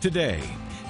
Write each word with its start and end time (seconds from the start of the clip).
Today, 0.00 0.40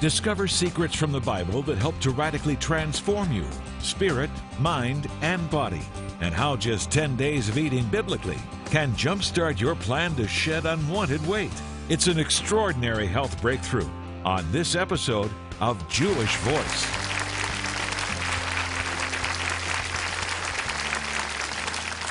discover 0.01 0.47
secrets 0.47 0.95
from 0.95 1.11
the 1.11 1.19
Bible 1.19 1.63
that 1.63 1.79
help 1.79 1.99
to 1.99 2.13
radically 2.13 2.55
transform 2.55 3.33
you, 3.33 3.45
spirit, 3.81 4.31
mind, 4.61 5.11
and 5.21 5.51
body, 5.51 5.83
and 6.21 6.33
how 6.33 6.55
just 6.55 6.93
10 6.93 7.17
days 7.17 7.49
of 7.49 7.59
eating 7.59 7.85
biblically 7.87 8.39
can 8.67 8.93
jumpstart 8.93 9.59
your 9.59 9.75
plan 9.75 10.15
to 10.15 10.29
shed 10.29 10.65
unwanted 10.65 11.27
weight. 11.27 11.51
It's 11.89 12.07
an 12.07 12.21
extraordinary 12.21 13.09
health 13.09 13.43
breakthrough 13.43 13.91
on 14.25 14.47
this 14.53 14.77
episode 14.77 15.33
of 15.59 15.77
Jewish 15.89 16.37
Voice. 16.37 16.87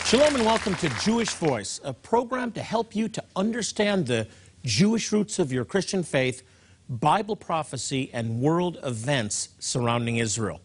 Shalom 0.06 0.36
and 0.36 0.44
welcome 0.44 0.76
to 0.76 0.90
Jewish 1.02 1.30
Voice, 1.30 1.80
a 1.86 1.94
program 1.94 2.52
to 2.52 2.62
help 2.62 2.94
you 2.94 3.08
to 3.08 3.24
understand 3.38 4.08
the 4.08 4.28
Jewish 4.66 5.14
roots 5.14 5.40
of 5.40 5.54
your 5.54 5.64
Christian 5.64 6.04
faith, 6.04 6.44
Bible 6.90 7.36
prophecy, 7.36 8.10
and 8.14 8.42
world 8.42 8.80
events 8.84 9.50
surrounding 9.60 10.18
Israel. 10.18 10.60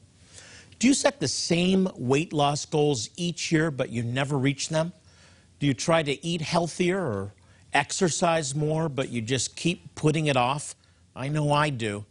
Do 0.78 0.88
you 0.88 0.94
set 0.94 1.20
the 1.20 1.28
same 1.28 1.88
weight 1.96 2.32
loss 2.32 2.64
goals 2.64 3.10
each 3.16 3.52
year, 3.52 3.70
but 3.70 3.90
you 3.90 4.02
never 4.02 4.38
reach 4.38 4.70
them? 4.70 4.92
Do 5.58 5.66
you 5.66 5.74
try 5.74 6.02
to 6.02 6.26
eat 6.26 6.40
healthier 6.40 6.98
or 6.98 7.34
exercise 7.74 8.54
more, 8.54 8.88
but 8.88 9.10
you 9.10 9.20
just 9.20 9.54
keep 9.54 9.94
putting 9.94 10.26
it 10.26 10.36
off? 10.36 10.74
I 11.14 11.28
know 11.28 11.52
I 11.52 11.68
do. 11.68 12.06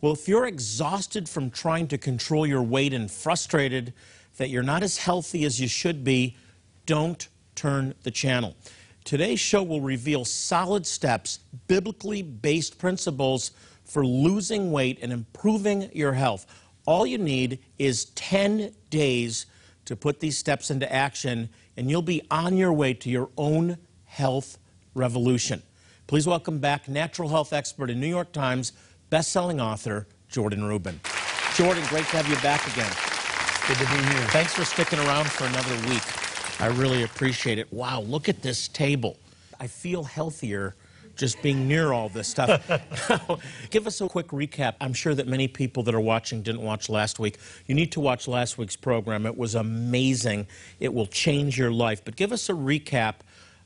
Well, 0.00 0.12
if 0.14 0.26
you're 0.26 0.46
exhausted 0.46 1.28
from 1.28 1.50
trying 1.50 1.86
to 1.88 1.98
control 1.98 2.46
your 2.46 2.62
weight 2.62 2.94
and 2.94 3.10
frustrated 3.10 3.92
that 4.38 4.48
you're 4.48 4.62
not 4.62 4.82
as 4.82 4.96
healthy 4.96 5.44
as 5.44 5.60
you 5.60 5.68
should 5.68 6.02
be, 6.02 6.36
don't 6.86 7.28
turn 7.54 7.94
the 8.04 8.10
channel. 8.10 8.56
Today's 9.10 9.40
show 9.40 9.64
will 9.64 9.80
reveal 9.80 10.24
solid 10.24 10.86
steps, 10.86 11.40
biblically 11.66 12.22
based 12.22 12.78
principles 12.78 13.50
for 13.82 14.06
losing 14.06 14.70
weight 14.70 15.00
and 15.02 15.12
improving 15.12 15.90
your 15.92 16.12
health. 16.12 16.46
All 16.86 17.04
you 17.04 17.18
need 17.18 17.58
is 17.76 18.04
10 18.14 18.72
days 18.88 19.46
to 19.86 19.96
put 19.96 20.20
these 20.20 20.38
steps 20.38 20.70
into 20.70 20.90
action, 20.92 21.48
and 21.76 21.90
you'll 21.90 22.02
be 22.02 22.22
on 22.30 22.56
your 22.56 22.72
way 22.72 22.94
to 22.94 23.10
your 23.10 23.30
own 23.36 23.78
health 24.04 24.58
revolution. 24.94 25.60
Please 26.06 26.28
welcome 26.28 26.60
back 26.60 26.88
natural 26.88 27.30
health 27.30 27.52
expert 27.52 27.90
and 27.90 28.00
New 28.00 28.06
York 28.06 28.30
Times 28.30 28.72
best-selling 29.08 29.60
author 29.60 30.06
Jordan 30.28 30.62
Rubin. 30.62 31.00
Jordan, 31.56 31.82
great 31.88 32.04
to 32.04 32.16
have 32.16 32.28
you 32.28 32.36
back 32.36 32.64
again. 32.72 32.92
Good 33.66 33.84
to 33.84 33.92
be 33.92 34.14
here. 34.14 34.28
Thanks 34.28 34.54
for 34.54 34.64
sticking 34.64 35.00
around 35.00 35.28
for 35.28 35.46
another 35.46 35.74
week. 35.88 36.29
I 36.60 36.66
really 36.66 37.04
appreciate 37.04 37.58
it. 37.58 37.72
Wow, 37.72 38.02
look 38.02 38.28
at 38.28 38.42
this 38.42 38.68
table. 38.68 39.16
I 39.58 39.66
feel 39.66 40.04
healthier 40.04 40.74
just 41.16 41.40
being 41.40 41.66
near 41.66 41.92
all 41.92 42.10
this 42.10 42.28
stuff. 42.28 42.70
Give 43.70 43.86
us 43.86 44.02
a 44.02 44.08
quick 44.08 44.28
recap. 44.28 44.74
I'm 44.78 44.92
sure 44.92 45.14
that 45.14 45.26
many 45.26 45.48
people 45.48 45.82
that 45.84 45.94
are 45.94 46.00
watching 46.00 46.42
didn't 46.42 46.60
watch 46.60 46.90
last 46.90 47.18
week. 47.18 47.38
You 47.66 47.74
need 47.74 47.92
to 47.92 48.00
watch 48.00 48.28
last 48.28 48.58
week's 48.58 48.76
program. 48.76 49.24
It 49.24 49.38
was 49.38 49.54
amazing. 49.54 50.48
It 50.80 50.92
will 50.92 51.06
change 51.06 51.58
your 51.58 51.72
life. 51.72 52.04
But 52.04 52.16
give 52.16 52.30
us 52.30 52.50
a 52.50 52.52
recap. 52.52 53.16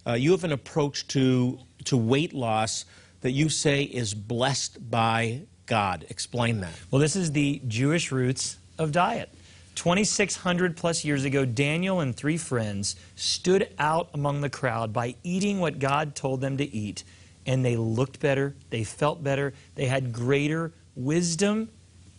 Uh, 0.07 0.13
you 0.13 0.31
have 0.31 0.45
an 0.45 0.53
approach 0.53 1.09
to, 1.09 1.59
to 1.87 1.97
weight 1.97 2.33
loss 2.33 2.85
that 3.23 3.33
you 3.33 3.49
say 3.49 3.83
is 3.83 4.15
blessed 4.15 4.89
by 4.89 5.43
God. 5.67 6.07
Explain 6.11 6.61
that. 6.61 6.73
Well, 6.93 7.01
this 7.01 7.17
is 7.17 7.33
the 7.33 7.61
Jewish 7.67 8.13
roots 8.13 8.59
of 8.79 8.93
diet. 8.93 9.31
2,600 9.75 10.77
plus 10.77 11.05
years 11.05 11.25
ago, 11.25 11.45
Daniel 11.45 12.01
and 12.01 12.15
three 12.15 12.37
friends 12.37 12.97
stood 13.17 13.69
out 13.79 14.09
among 14.15 14.41
the 14.41 14.51
crowd 14.51 14.93
by 14.93 15.15
eating 15.23 15.61
what 15.61 15.79
God 15.79 16.15
told 16.15 16.41
them 16.41 16.57
to 16.59 16.75
eat. 16.75 17.05
And 17.47 17.65
they 17.65 17.77
looked 17.77 18.21
better, 18.21 18.55
they 18.71 18.85
felt 18.85 19.23
better, 19.23 19.53
they 19.75 19.87
had 19.87 20.13
greater 20.13 20.73
wisdom 20.97 21.69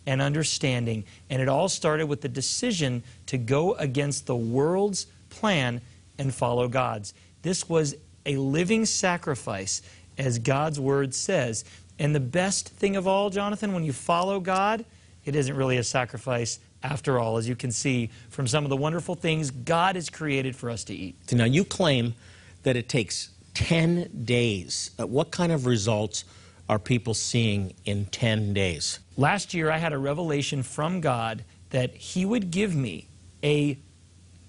and 0.06 0.22
understanding. 0.22 1.04
And 1.28 1.42
it 1.42 1.48
all 1.48 1.68
started 1.68 2.06
with 2.06 2.20
the 2.20 2.28
decision 2.28 3.02
to 3.26 3.38
go 3.38 3.74
against 3.74 4.26
the 4.26 4.36
world's 4.36 5.06
plan 5.30 5.80
and 6.18 6.34
follow 6.34 6.68
God's. 6.68 7.12
This 7.42 7.68
was 7.68 7.96
a 8.24 8.36
living 8.36 8.84
sacrifice, 8.84 9.82
as 10.18 10.38
God's 10.38 10.78
word 10.78 11.14
says. 11.14 11.64
And 11.98 12.14
the 12.14 12.20
best 12.20 12.68
thing 12.68 12.96
of 12.96 13.06
all, 13.06 13.30
Jonathan, 13.30 13.72
when 13.72 13.84
you 13.84 13.92
follow 13.92 14.40
God, 14.40 14.84
it 15.24 15.34
isn't 15.34 15.56
really 15.56 15.76
a 15.76 15.84
sacrifice 15.84 16.60
after 16.82 17.18
all, 17.18 17.36
as 17.36 17.48
you 17.48 17.56
can 17.56 17.72
see 17.72 18.10
from 18.28 18.46
some 18.46 18.64
of 18.64 18.70
the 18.70 18.76
wonderful 18.76 19.14
things 19.14 19.50
God 19.50 19.96
has 19.96 20.10
created 20.10 20.54
for 20.54 20.70
us 20.70 20.84
to 20.84 20.94
eat. 20.94 21.16
Now, 21.32 21.44
you 21.44 21.64
claim 21.64 22.14
that 22.62 22.76
it 22.76 22.88
takes 22.88 23.30
10 23.54 24.24
days. 24.24 24.90
Uh, 24.98 25.06
what 25.06 25.30
kind 25.30 25.52
of 25.52 25.66
results 25.66 26.24
are 26.68 26.78
people 26.78 27.14
seeing 27.14 27.72
in 27.84 28.06
10 28.06 28.52
days? 28.52 28.98
Last 29.16 29.54
year, 29.54 29.70
I 29.70 29.78
had 29.78 29.92
a 29.92 29.98
revelation 29.98 30.62
from 30.62 31.00
God 31.00 31.44
that 31.70 31.94
He 31.94 32.24
would 32.24 32.50
give 32.50 32.74
me 32.74 33.06
a 33.42 33.78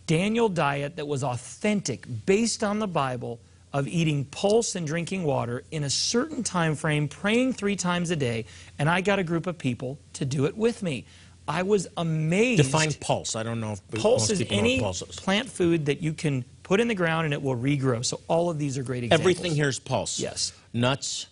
Daniel 0.07 0.49
diet 0.49 0.95
that 0.95 1.07
was 1.07 1.23
authentic, 1.23 2.05
based 2.25 2.63
on 2.63 2.79
the 2.79 2.87
Bible, 2.87 3.39
of 3.73 3.87
eating 3.87 4.25
pulse 4.25 4.75
and 4.75 4.87
drinking 4.87 5.23
water 5.23 5.63
in 5.71 5.83
a 5.83 5.89
certain 5.89 6.41
time 6.41 6.75
frame, 6.75 7.07
praying 7.07 7.53
three 7.53 7.75
times 7.75 8.09
a 8.09 8.16
day, 8.16 8.45
and 8.79 8.89
I 8.89 9.01
got 9.01 9.19
a 9.19 9.23
group 9.23 9.45
of 9.45 9.57
people 9.57 9.99
to 10.13 10.25
do 10.25 10.45
it 10.45 10.57
with 10.57 10.81
me. 10.81 11.05
I 11.47 11.63
was 11.63 11.88
amazed. 11.96 12.63
Define 12.63 12.94
pulse. 12.94 13.35
I 13.35 13.44
don't 13.44 13.59
know 13.59 13.74
if 13.74 14.02
pulse 14.02 14.30
is 14.30 14.44
any 14.50 14.80
pulse 14.80 15.02
is. 15.02 15.16
plant 15.16 15.50
food 15.50 15.85
that 15.85 16.02
you 16.02 16.13
can 16.13 16.44
put 16.63 16.80
in 16.80 16.88
the 16.88 16.96
ground 16.96 17.25
and 17.25 17.34
it 17.34 17.41
will 17.41 17.56
regrow. 17.56 18.03
So 18.03 18.19
all 18.28 18.50
of 18.50 18.59
these 18.59 18.78
are 18.78 18.84
great 18.84 19.06
examples. 19.06 19.22
Everything 19.22 19.56
here 19.56 19.69
is 19.69 19.80
pulse. 19.80 20.19
Yes. 20.19 20.52
Nuts, 20.74 21.28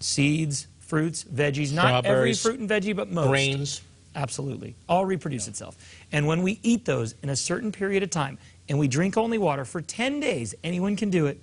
Seeds, 0.00 0.68
fruits, 0.78 1.24
veggies. 1.24 1.72
Not 1.72 2.06
every 2.06 2.34
fruit 2.34 2.60
and 2.60 2.68
veggie, 2.68 2.94
but 2.94 3.10
most. 3.10 3.28
grains. 3.28 3.80
Absolutely. 4.14 4.74
All 4.88 5.04
reproduce 5.04 5.48
itself. 5.48 5.76
And 6.12 6.26
when 6.26 6.42
we 6.42 6.60
eat 6.62 6.84
those 6.84 7.14
in 7.22 7.28
a 7.28 7.36
certain 7.36 7.72
period 7.72 8.02
of 8.02 8.10
time 8.10 8.38
and 8.68 8.78
we 8.78 8.88
drink 8.88 9.16
only 9.16 9.38
water 9.38 9.64
for 9.64 9.80
10 9.80 10.20
days, 10.20 10.54
anyone 10.64 10.96
can 10.96 11.10
do 11.10 11.26
it, 11.26 11.38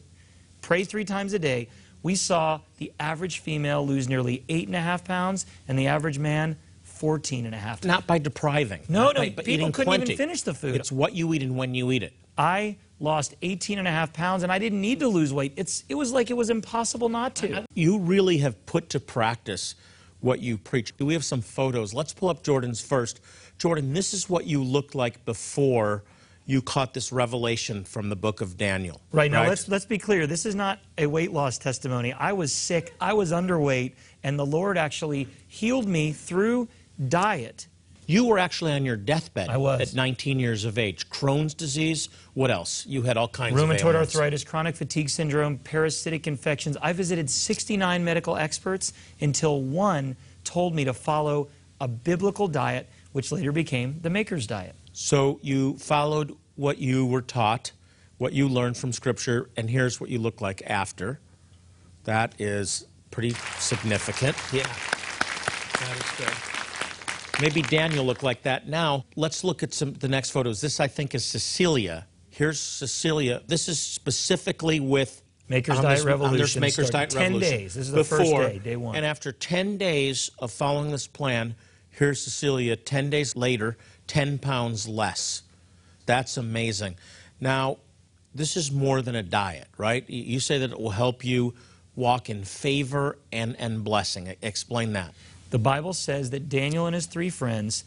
pray 0.61 0.83
three 0.83 1.05
times 1.05 1.33
a 1.33 1.39
day, 1.39 1.69
we 2.03 2.15
saw 2.15 2.59
the 2.77 2.91
average 2.99 3.39
female 3.39 3.85
lose 3.85 4.07
nearly 4.07 4.43
eight 4.49 4.67
and 4.67 4.75
a 4.75 4.81
half 4.81 5.03
pounds 5.03 5.45
and 5.67 5.77
the 5.77 5.87
average 5.87 6.19
man 6.19 6.57
14 7.05 7.45
and 7.45 7.53
a 7.53 7.57
half. 7.59 7.83
Not 7.83 8.07
by 8.07 8.17
depriving. 8.17 8.81
No, 8.89 9.11
no, 9.11 9.19
by, 9.19 9.29
people 9.29 9.47
eating 9.47 9.71
couldn't 9.71 9.93
even 9.93 10.17
finish 10.17 10.41
the 10.41 10.55
food. 10.55 10.75
It's 10.75 10.91
what 10.91 11.13
you 11.13 11.31
eat 11.35 11.43
and 11.43 11.55
when 11.55 11.75
you 11.75 11.91
eat 11.91 12.01
it. 12.01 12.13
I 12.35 12.77
lost 12.99 13.35
18 13.43 13.77
and 13.77 13.87
a 13.87 13.91
half 13.91 14.11
pounds 14.11 14.41
and 14.41 14.51
I 14.51 14.57
didn't 14.57 14.81
need 14.81 14.99
to 15.01 15.07
lose 15.07 15.31
weight. 15.31 15.53
It's, 15.55 15.83
it 15.87 15.93
was 15.93 16.11
like 16.11 16.31
it 16.31 16.33
was 16.33 16.49
impossible 16.49 17.09
not 17.09 17.35
to. 17.35 17.63
You 17.75 17.99
really 17.99 18.39
have 18.39 18.65
put 18.65 18.89
to 18.89 18.99
practice 18.99 19.75
what 20.19 20.39
you 20.39 20.57
preach. 20.57 20.97
Do 20.97 21.05
we 21.05 21.13
have 21.13 21.23
some 21.23 21.41
photos. 21.41 21.93
Let's 21.93 22.11
pull 22.11 22.29
up 22.29 22.41
Jordan's 22.41 22.81
first. 22.81 23.21
Jordan, 23.59 23.93
this 23.93 24.11
is 24.11 24.27
what 24.27 24.47
you 24.47 24.63
looked 24.63 24.95
like 24.95 25.23
before 25.25 26.03
you 26.47 26.63
caught 26.63 26.95
this 26.95 27.11
revelation 27.11 27.83
from 27.83 28.09
the 28.09 28.15
book 28.15 28.41
of 28.41 28.57
Daniel. 28.57 29.01
Right 29.11 29.31
now, 29.31 29.47
let's 29.47 29.67
let's 29.67 29.85
be 29.85 29.97
clear. 29.97 30.27
This 30.27 30.45
is 30.45 30.55
not 30.55 30.79
a 30.97 31.07
weight 31.07 31.31
loss 31.31 31.57
testimony. 31.57 32.13
I 32.13 32.33
was 32.33 32.53
sick. 32.53 32.93
I 33.01 33.13
was 33.13 33.31
underweight, 33.31 33.93
and 34.23 34.37
the 34.37 34.45
Lord 34.45 34.77
actually 34.77 35.27
healed 35.47 35.87
me 35.87 36.11
through 36.11 36.67
diet. 37.07 37.67
You 38.07 38.25
were 38.25 38.37
actually 38.37 38.73
on 38.73 38.85
your 38.85 38.97
deathbed 38.97 39.49
I 39.49 39.57
was. 39.57 39.81
at 39.81 39.95
19 39.95 40.39
years 40.39 40.63
of 40.63 40.77
age. 40.77 41.09
Crohn's 41.09 41.53
disease. 41.53 42.09
What 42.33 42.51
else? 42.51 42.85
You 42.85 43.01
had 43.01 43.17
all 43.17 43.27
kinds 43.27 43.59
of 43.59 43.67
Rheumatoid 43.67 43.95
arthritis, 43.95 44.43
chronic 44.43 44.75
fatigue 44.75 45.09
syndrome, 45.09 45.57
parasitic 45.57 46.27
infections. 46.27 46.77
I 46.81 46.93
visited 46.93 47.29
69 47.29 48.03
medical 48.03 48.37
experts 48.37 48.93
until 49.19 49.61
one 49.61 50.15
told 50.43 50.75
me 50.75 50.85
to 50.85 50.93
follow 50.93 51.47
a 51.81 51.87
biblical 51.87 52.47
diet, 52.47 52.87
which 53.11 53.31
later 53.31 53.51
became 53.51 53.99
the 54.01 54.09
Maker's 54.09 54.45
Diet. 54.45 54.75
So 54.93 55.39
you 55.41 55.77
followed 55.77 56.35
what 56.55 56.77
you 56.77 57.05
were 57.05 57.21
taught, 57.21 57.71
what 58.17 58.33
you 58.33 58.47
learned 58.47 58.77
from 58.77 58.93
Scripture, 58.93 59.49
and 59.57 59.69
here's 59.69 59.99
what 59.99 60.09
you 60.09 60.19
look 60.19 60.41
like 60.41 60.61
after. 60.67 61.19
That 62.03 62.35
is 62.39 62.85
pretty 63.09 63.31
significant. 63.57 64.37
Yeah, 64.53 64.67
that 65.79 65.97
is 65.97 66.25
good. 66.25 66.54
Maybe 67.41 67.61
Daniel 67.61 68.05
looked 68.05 68.23
like 68.23 68.43
that. 68.43 68.67
Now, 68.67 69.05
let's 69.15 69.43
look 69.43 69.61
at 69.63 69.73
some 69.73 69.93
the 69.93 70.07
next 70.07 70.31
photos. 70.31 70.61
This, 70.61 70.79
I 70.79 70.87
think, 70.87 71.13
is 71.13 71.25
Cecilia. 71.25 72.07
Here's 72.29 72.59
Cecilia. 72.59 73.41
This 73.47 73.67
is 73.67 73.79
specifically 73.79 74.79
with 74.79 75.21
Maker's 75.49 75.75
Diet 75.79 75.81
this- 75.81 75.85
on 75.85 75.95
this 75.95 76.05
Revolution 76.05 76.61
Maker's 76.61 76.89
Diet 76.89 77.09
10 77.09 77.21
Revolution. 77.21 77.57
days. 77.57 77.73
This 77.73 77.87
is 77.87 77.93
the 77.93 78.03
first 78.03 78.31
day, 78.31 78.59
day 78.59 78.75
one. 78.75 78.95
And 78.95 79.05
after 79.05 79.31
10 79.31 79.77
days 79.77 80.31
of 80.39 80.51
following 80.51 80.91
this 80.91 81.07
plan, 81.07 81.55
here's 81.91 82.21
Cecilia 82.21 82.75
10 82.75 83.09
days 83.09 83.35
later, 83.35 83.77
10 84.07 84.37
pounds 84.39 84.87
less. 84.87 85.43
That's 86.05 86.37
amazing. 86.37 86.95
Now, 87.39 87.77
this 88.33 88.57
is 88.57 88.71
more 88.71 89.01
than 89.01 89.15
a 89.15 89.23
diet, 89.23 89.67
right? 89.77 90.07
You 90.09 90.39
say 90.39 90.57
that 90.59 90.71
it 90.71 90.79
will 90.79 90.91
help 90.91 91.23
you 91.23 91.53
walk 91.95 92.29
in 92.29 92.43
favor 92.43 93.17
and, 93.31 93.55
and 93.59 93.83
blessing. 93.83 94.35
Explain 94.41 94.93
that. 94.93 95.13
The 95.55 95.59
Bible 95.59 95.93
says 95.93 96.31
that 96.31 96.49
Daniel 96.49 96.85
and 96.85 96.93
his 96.93 97.05
three 97.05 97.29
friends 97.29 97.85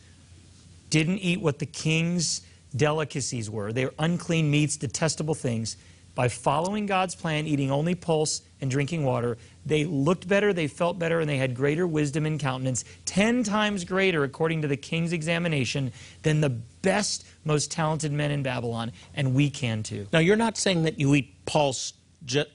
didn't 0.88 1.18
eat 1.18 1.42
what 1.42 1.58
the 1.58 1.66
king's 1.66 2.40
delicacies 2.74 3.50
were. 3.50 3.74
They 3.74 3.84
were 3.84 3.92
unclean 3.98 4.50
meats, 4.50 4.78
detestable 4.78 5.34
things. 5.34 5.76
by 6.14 6.28
following 6.28 6.86
God's 6.86 7.14
plan, 7.14 7.46
eating 7.46 7.70
only 7.70 7.94
pulse 7.94 8.40
and 8.62 8.70
drinking 8.70 9.04
water, 9.04 9.36
they 9.66 9.84
looked 9.84 10.26
better, 10.26 10.54
they 10.54 10.66
felt 10.66 10.98
better, 10.98 11.20
and 11.20 11.28
they 11.28 11.36
had 11.36 11.54
greater 11.54 11.86
wisdom 11.86 12.24
and 12.24 12.40
countenance, 12.40 12.86
10 13.04 13.44
times 13.44 13.84
greater, 13.84 14.24
according 14.24 14.62
to 14.62 14.68
the 14.68 14.78
king's 14.78 15.12
examination, 15.12 15.92
than 16.22 16.40
the 16.40 16.48
best, 16.48 17.26
most 17.44 17.70
talented 17.70 18.12
men 18.12 18.30
in 18.30 18.42
Babylon. 18.42 18.92
And 19.14 19.34
we 19.34 19.50
can 19.50 19.82
too. 19.82 20.06
Now, 20.10 20.20
you're 20.20 20.36
not 20.36 20.56
saying 20.56 20.84
that 20.84 20.98
you 20.98 21.14
eat 21.14 21.34
pulse 21.44 21.92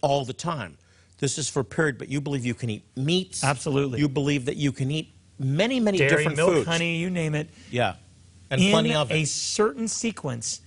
all 0.01 0.25
the 0.25 0.33
time. 0.33 0.75
This 1.23 1.37
is 1.37 1.47
for 1.47 1.61
a 1.61 1.63
period, 1.63 1.97
but 1.97 2.09
you 2.09 2.19
believe 2.19 2.45
you 2.45 2.53
can 2.53 2.69
eat 2.69 2.83
meats. 2.97 3.45
Absolutely. 3.45 3.97
You 3.97 4.09
believe 4.09 4.43
that 4.43 4.57
you 4.57 4.73
can 4.73 4.91
eat 4.91 5.13
many, 5.39 5.79
many 5.79 5.97
Dairy, 5.97 6.09
different 6.09 6.35
milk, 6.35 6.51
foods. 6.51 6.67
honey, 6.67 6.97
you 6.97 7.09
name 7.09 7.33
it. 7.33 7.49
Yeah. 7.71 7.95
And 8.49 8.59
in 8.59 8.71
plenty 8.71 8.93
of 8.93 9.09
it. 9.09 9.13
a 9.13 9.23
certain 9.23 9.87
sequence, 9.87 10.59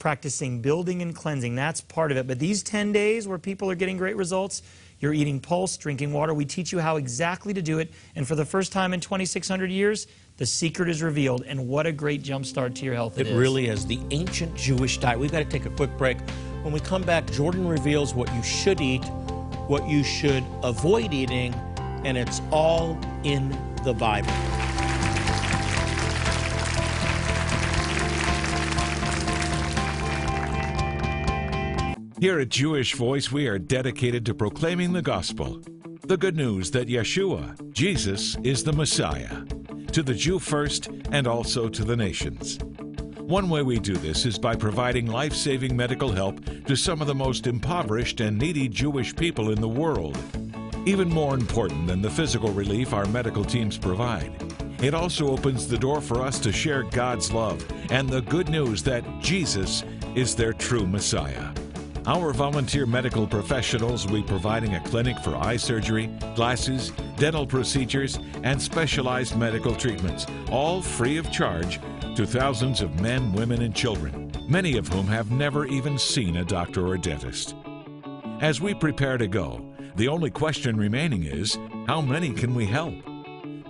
practicing 0.00 0.60
building 0.60 1.02
and 1.02 1.14
cleansing. 1.14 1.54
That's 1.54 1.80
part 1.80 2.10
of 2.10 2.16
it. 2.16 2.26
But 2.26 2.40
these 2.40 2.64
10 2.64 2.90
days 2.90 3.28
where 3.28 3.38
people 3.38 3.70
are 3.70 3.76
getting 3.76 3.96
great 3.96 4.16
results, 4.16 4.62
you're 4.98 5.14
eating 5.14 5.38
pulse, 5.38 5.76
drinking 5.76 6.12
water. 6.12 6.34
We 6.34 6.46
teach 6.46 6.72
you 6.72 6.80
how 6.80 6.96
exactly 6.96 7.54
to 7.54 7.62
do 7.62 7.78
it. 7.78 7.92
And 8.16 8.26
for 8.26 8.34
the 8.34 8.44
first 8.44 8.72
time 8.72 8.92
in 8.92 8.98
2,600 8.98 9.70
years, 9.70 10.08
the 10.36 10.46
secret 10.46 10.88
is 10.88 11.00
revealed. 11.00 11.44
And 11.46 11.68
what 11.68 11.86
a 11.86 11.92
great 11.92 12.24
jumpstart 12.24 12.74
to 12.74 12.84
your 12.84 12.94
health 12.94 13.18
It 13.18 13.28
it 13.28 13.30
is. 13.30 13.38
really 13.38 13.68
is. 13.68 13.86
The 13.86 14.00
ancient 14.10 14.56
Jewish 14.56 14.98
diet. 14.98 15.20
We've 15.20 15.30
got 15.30 15.38
to 15.38 15.44
take 15.44 15.64
a 15.64 15.70
quick 15.70 15.96
break. 15.96 16.18
When 16.62 16.72
we 16.72 16.80
come 16.80 17.02
back, 17.02 17.30
Jordan 17.30 17.68
reveals 17.68 18.14
what 18.14 18.32
you 18.34 18.42
should 18.42 18.80
eat, 18.80 19.04
what 19.68 19.88
you 19.88 20.02
should 20.02 20.44
avoid 20.62 21.12
eating, 21.12 21.54
and 22.04 22.16
it's 22.16 22.40
all 22.50 22.98
in 23.24 23.50
the 23.84 23.92
Bible. 23.92 24.32
Here 32.22 32.38
at 32.38 32.50
Jewish 32.50 32.94
Voice, 32.94 33.32
we 33.32 33.48
are 33.48 33.58
dedicated 33.58 34.24
to 34.26 34.34
proclaiming 34.34 34.92
the 34.92 35.02
gospel. 35.02 35.60
The 36.02 36.16
good 36.16 36.36
news 36.36 36.70
that 36.70 36.86
Yeshua, 36.86 37.72
Jesus, 37.72 38.36
is 38.44 38.62
the 38.62 38.72
Messiah, 38.72 39.44
to 39.90 40.04
the 40.04 40.14
Jew 40.14 40.38
first 40.38 40.88
and 41.10 41.26
also 41.26 41.68
to 41.68 41.84
the 41.84 41.96
nations. 41.96 42.58
One 43.32 43.48
way 43.48 43.62
we 43.62 43.78
do 43.78 43.94
this 43.94 44.26
is 44.26 44.38
by 44.38 44.56
providing 44.56 45.06
life 45.06 45.32
saving 45.32 45.74
medical 45.74 46.12
help 46.12 46.44
to 46.66 46.76
some 46.76 47.00
of 47.00 47.06
the 47.06 47.14
most 47.14 47.46
impoverished 47.46 48.20
and 48.20 48.36
needy 48.36 48.68
Jewish 48.68 49.16
people 49.16 49.52
in 49.52 49.58
the 49.58 49.66
world. 49.66 50.18
Even 50.84 51.08
more 51.08 51.32
important 51.32 51.86
than 51.86 52.02
the 52.02 52.10
physical 52.10 52.50
relief 52.50 52.92
our 52.92 53.06
medical 53.06 53.42
teams 53.42 53.78
provide, 53.78 54.30
it 54.82 54.92
also 54.92 55.30
opens 55.30 55.66
the 55.66 55.78
door 55.78 56.02
for 56.02 56.20
us 56.20 56.38
to 56.40 56.52
share 56.52 56.82
God's 56.82 57.32
love 57.32 57.66
and 57.90 58.06
the 58.06 58.20
good 58.20 58.50
news 58.50 58.82
that 58.82 59.02
Jesus 59.18 59.82
is 60.14 60.34
their 60.34 60.52
true 60.52 60.86
Messiah. 60.86 61.54
Our 62.04 62.34
volunteer 62.34 62.84
medical 62.84 63.26
professionals 63.26 64.06
will 64.06 64.20
be 64.20 64.28
providing 64.28 64.74
a 64.74 64.80
clinic 64.80 65.18
for 65.20 65.36
eye 65.36 65.56
surgery, 65.56 66.10
glasses, 66.34 66.92
dental 67.16 67.46
procedures, 67.46 68.18
and 68.42 68.60
specialized 68.60 69.38
medical 69.38 69.74
treatments, 69.74 70.26
all 70.50 70.82
free 70.82 71.16
of 71.16 71.32
charge 71.32 71.80
to 72.16 72.26
thousands 72.26 72.82
of 72.82 73.00
men, 73.00 73.32
women, 73.32 73.62
and 73.62 73.74
children, 73.74 74.30
many 74.48 74.76
of 74.76 74.86
whom 74.88 75.06
have 75.06 75.30
never 75.30 75.66
even 75.66 75.98
seen 75.98 76.36
a 76.36 76.44
doctor 76.44 76.86
or 76.86 76.98
dentist. 76.98 77.54
As 78.40 78.60
we 78.60 78.74
prepare 78.74 79.16
to 79.16 79.26
go, 79.26 79.64
the 79.96 80.08
only 80.08 80.30
question 80.30 80.76
remaining 80.76 81.24
is 81.24 81.58
how 81.86 82.00
many 82.00 82.32
can 82.32 82.54
we 82.54 82.66
help? 82.66 82.94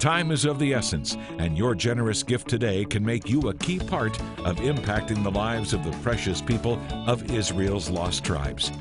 Time 0.01 0.33
is 0.33 0.45
of 0.45 0.59
the 0.59 0.75
essence, 0.75 1.17
and 1.39 1.57
your 1.57 1.77
generous 1.77 2.25
gift 2.25 2.49
today 2.49 2.85
can 2.85 3.05
make 3.05 3.29
you 3.29 3.49
a 3.49 3.55
key 3.55 3.79
part 3.79 4.19
of 4.41 4.57
impacting 4.57 5.23
the 5.23 5.31
lives 5.31 5.73
of 5.73 5.85
the 5.85 5.93
precious 6.03 6.43
people 6.43 6.81
of 7.07 7.31
Israel's 7.31 7.89
lost 7.89 8.25
tribes. 8.25 8.73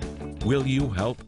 Will 0.43 0.65
you 0.65 0.89
help? 0.89 1.21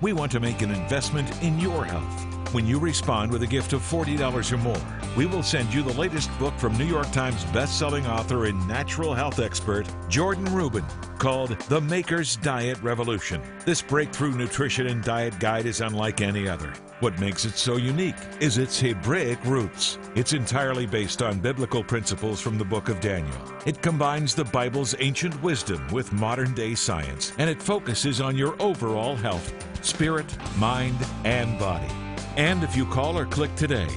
We 0.00 0.12
want 0.12 0.32
to 0.32 0.40
make 0.40 0.62
an 0.62 0.72
investment 0.72 1.30
in 1.42 1.60
your 1.60 1.84
health. 1.84 2.52
When 2.52 2.66
you 2.66 2.80
respond 2.80 3.30
with 3.30 3.44
a 3.44 3.46
gift 3.46 3.72
of 3.72 3.80
$40 3.80 4.52
or 4.52 4.56
more, 4.56 4.99
we 5.16 5.26
will 5.26 5.42
send 5.42 5.72
you 5.74 5.82
the 5.82 5.98
latest 5.98 6.36
book 6.38 6.56
from 6.58 6.76
New 6.78 6.84
York 6.84 7.10
Times 7.10 7.44
best-selling 7.46 8.06
author 8.06 8.44
and 8.46 8.68
natural 8.68 9.14
health 9.14 9.40
expert 9.40 9.86
Jordan 10.08 10.44
Rubin 10.54 10.84
called 11.18 11.58
The 11.68 11.80
Maker's 11.80 12.36
Diet 12.36 12.80
Revolution. 12.82 13.42
This 13.66 13.82
breakthrough 13.82 14.32
nutrition 14.32 14.86
and 14.86 15.02
diet 15.02 15.38
guide 15.38 15.66
is 15.66 15.80
unlike 15.80 16.20
any 16.20 16.48
other. 16.48 16.72
What 17.00 17.18
makes 17.18 17.44
it 17.44 17.56
so 17.56 17.76
unique 17.76 18.14
is 18.40 18.58
its 18.58 18.78
Hebraic 18.78 19.44
roots. 19.44 19.98
It's 20.14 20.32
entirely 20.32 20.86
based 20.86 21.22
on 21.22 21.40
biblical 21.40 21.82
principles 21.82 22.40
from 22.40 22.58
the 22.58 22.64
book 22.64 22.88
of 22.88 23.00
Daniel. 23.00 23.52
It 23.66 23.82
combines 23.82 24.34
the 24.34 24.44
Bible's 24.44 24.94
ancient 24.98 25.42
wisdom 25.42 25.86
with 25.92 26.12
modern 26.12 26.54
day 26.54 26.74
science, 26.74 27.32
and 27.38 27.50
it 27.50 27.60
focuses 27.60 28.20
on 28.20 28.36
your 28.36 28.54
overall 28.60 29.16
health, 29.16 29.52
spirit, 29.84 30.26
mind, 30.58 30.98
and 31.24 31.58
body. 31.58 31.92
And 32.36 32.62
if 32.62 32.76
you 32.76 32.86
call 32.86 33.18
or 33.18 33.26
click 33.26 33.54
today, 33.56 33.88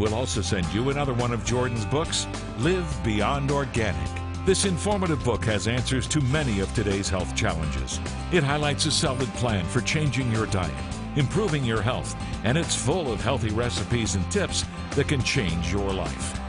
we'll 0.00 0.14
also 0.14 0.40
send 0.40 0.66
you 0.72 0.88
another 0.88 1.12
one 1.12 1.30
of 1.30 1.44
Jordan's 1.44 1.84
books, 1.84 2.26
Live 2.58 3.04
Beyond 3.04 3.50
Organic. 3.50 4.08
This 4.46 4.64
informative 4.64 5.22
book 5.22 5.44
has 5.44 5.68
answers 5.68 6.08
to 6.08 6.22
many 6.22 6.60
of 6.60 6.74
today's 6.74 7.10
health 7.10 7.36
challenges. 7.36 8.00
It 8.32 8.42
highlights 8.42 8.86
a 8.86 8.90
solid 8.90 9.28
plan 9.34 9.66
for 9.66 9.82
changing 9.82 10.32
your 10.32 10.46
diet, 10.46 10.72
improving 11.16 11.64
your 11.64 11.82
health, 11.82 12.16
and 12.44 12.56
it's 12.56 12.74
full 12.74 13.12
of 13.12 13.22
healthy 13.22 13.50
recipes 13.50 14.14
and 14.14 14.28
tips 14.32 14.64
that 14.92 15.06
can 15.06 15.22
change 15.22 15.70
your 15.70 15.92
life. 15.92 16.40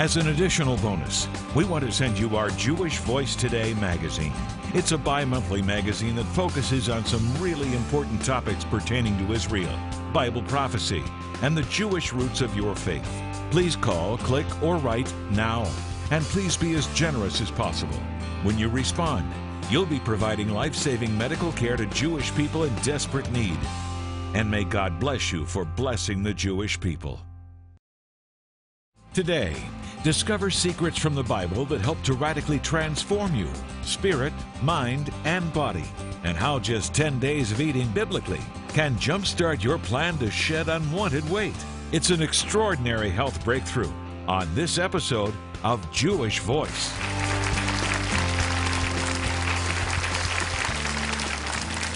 As 0.00 0.16
an 0.16 0.28
additional 0.28 0.78
bonus, 0.78 1.28
we 1.54 1.66
want 1.66 1.84
to 1.84 1.92
send 1.92 2.18
you 2.18 2.34
our 2.34 2.48
Jewish 2.48 2.96
Voice 3.00 3.36
Today 3.36 3.74
magazine. 3.74 4.32
It's 4.72 4.92
a 4.92 4.96
bi 4.96 5.26
monthly 5.26 5.60
magazine 5.60 6.16
that 6.16 6.24
focuses 6.24 6.88
on 6.88 7.04
some 7.04 7.36
really 7.36 7.70
important 7.76 8.24
topics 8.24 8.64
pertaining 8.64 9.18
to 9.18 9.34
Israel, 9.34 9.78
Bible 10.10 10.42
prophecy, 10.44 11.04
and 11.42 11.54
the 11.54 11.64
Jewish 11.64 12.14
roots 12.14 12.40
of 12.40 12.56
your 12.56 12.74
faith. 12.74 13.06
Please 13.50 13.76
call, 13.76 14.16
click, 14.16 14.46
or 14.62 14.78
write 14.78 15.12
now. 15.32 15.70
And 16.10 16.24
please 16.24 16.56
be 16.56 16.72
as 16.76 16.86
generous 16.94 17.42
as 17.42 17.50
possible. 17.50 18.00
When 18.42 18.58
you 18.58 18.70
respond, 18.70 19.30
you'll 19.68 19.84
be 19.84 20.00
providing 20.00 20.48
life 20.48 20.74
saving 20.74 21.14
medical 21.18 21.52
care 21.52 21.76
to 21.76 21.84
Jewish 21.84 22.34
people 22.34 22.64
in 22.64 22.74
desperate 22.76 23.30
need. 23.32 23.58
And 24.32 24.50
may 24.50 24.64
God 24.64 24.98
bless 24.98 25.30
you 25.30 25.44
for 25.44 25.66
blessing 25.66 26.22
the 26.22 26.32
Jewish 26.32 26.80
people. 26.80 27.20
Today, 29.12 29.56
discover 30.02 30.50
secrets 30.50 30.98
from 30.98 31.14
the 31.14 31.22
Bible 31.22 31.66
that 31.66 31.82
help 31.82 32.02
to 32.02 32.14
radically 32.14 32.58
transform 32.60 33.34
you, 33.34 33.48
spirit, 33.82 34.32
mind, 34.62 35.12
and 35.24 35.52
body, 35.52 35.84
and 36.24 36.36
how 36.36 36.58
just 36.58 36.94
10 36.94 37.18
days 37.18 37.52
of 37.52 37.60
eating 37.60 37.86
biblically 37.88 38.40
can 38.68 38.94
jumpstart 38.96 39.62
your 39.62 39.78
plan 39.78 40.16
to 40.18 40.30
shed 40.30 40.68
unwanted 40.68 41.28
weight. 41.28 41.54
It's 41.92 42.10
an 42.10 42.22
extraordinary 42.22 43.10
health 43.10 43.44
breakthrough 43.44 43.92
on 44.26 44.52
this 44.54 44.78
episode 44.78 45.34
of 45.62 45.90
Jewish 45.92 46.38
Voice. 46.40 46.92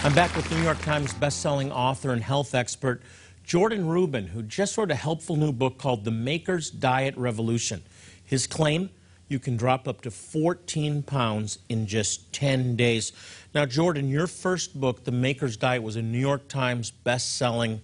I'm 0.03 0.13
back 0.13 0.35
with 0.35 0.51
New 0.51 0.61
York 0.61 0.79
Times 0.81 1.11
bestselling 1.15 1.71
author 1.71 2.11
and 2.11 2.21
health 2.21 2.53
expert 2.53 3.01
Jordan 3.43 3.87
Rubin, 3.87 4.27
who 4.27 4.41
just 4.41 4.77
wrote 4.77 4.89
a 4.89 4.95
helpful 4.95 5.35
new 5.35 5.51
book 5.51 5.77
called 5.77 6.03
The 6.03 6.11
Maker's 6.11 6.69
Diet 6.69 7.15
Revolution. 7.15 7.83
His 8.25 8.47
claim 8.47 8.89
you 9.27 9.39
can 9.39 9.57
drop 9.57 9.87
up 9.87 10.01
to 10.01 10.11
14 10.11 11.03
pounds 11.03 11.59
in 11.67 11.87
just 11.87 12.31
10 12.33 12.75
days. 12.75 13.11
Now, 13.53 13.65
Jordan, 13.65 14.07
your 14.09 14.27
first 14.27 14.79
book, 14.79 15.03
The 15.03 15.11
Maker's 15.11 15.57
Diet, 15.57 15.81
was 15.81 15.95
a 15.95 16.01
New 16.01 16.19
York 16.19 16.47
Times 16.47 16.91
best-selling 16.91 17.81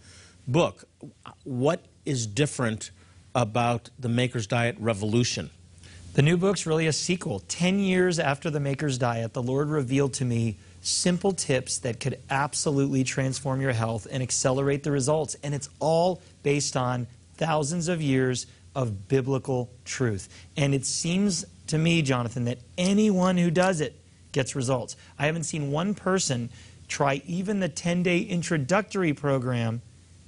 book. 0.48 0.86
What 1.44 1.86
is 2.06 2.28
different 2.28 2.92
about 3.34 3.90
The 3.98 4.10
Maker's 4.10 4.46
Diet 4.46 4.76
Revolution? 4.80 5.50
The 6.14 6.22
new 6.22 6.38
book's 6.38 6.66
really 6.66 6.88
a 6.88 6.94
sequel. 6.94 7.40
Ten 7.48 7.80
years 7.80 8.20
after 8.20 8.50
The 8.50 8.60
Maker's 8.60 8.98
Diet, 8.98 9.34
the 9.34 9.42
Lord 9.42 9.70
revealed 9.70 10.14
to 10.16 10.26
me 10.26 10.58
simple 10.82 11.32
tips 11.32 11.78
that 11.80 12.00
could 12.00 12.20
absolutely 12.30 13.04
transform 13.04 13.62
your 13.62 13.72
health 13.72 14.08
and 14.12 14.22
accelerate 14.22 14.84
the 14.84 14.92
results. 14.92 15.36
And 15.42 15.56
it's 15.56 15.70
all 15.80 16.22
based 16.44 16.76
on 16.76 17.08
thousands 17.38 17.88
of 17.88 18.02
years 18.02 18.46
of 18.76 19.08
biblical 19.08 19.70
truth. 19.86 20.30
And 20.58 20.74
it 20.74 20.86
seems 20.86 21.46
to 21.68 21.78
me, 21.78 22.02
Jonathan, 22.02 22.46
that 22.46 22.60
anyone 22.78 23.38
who 23.38 23.52
does 23.52 23.82
it 23.82 23.96
gets 24.32 24.56
results. 24.56 24.96
I 25.20 25.26
haven't 25.26 25.44
seen 25.44 25.72
one 25.72 25.94
person 25.94 26.50
try 26.88 27.22
even 27.26 27.60
the 27.60 27.70
10 27.70 28.04
day 28.04 28.20
introductory 28.20 29.14
program 29.14 29.82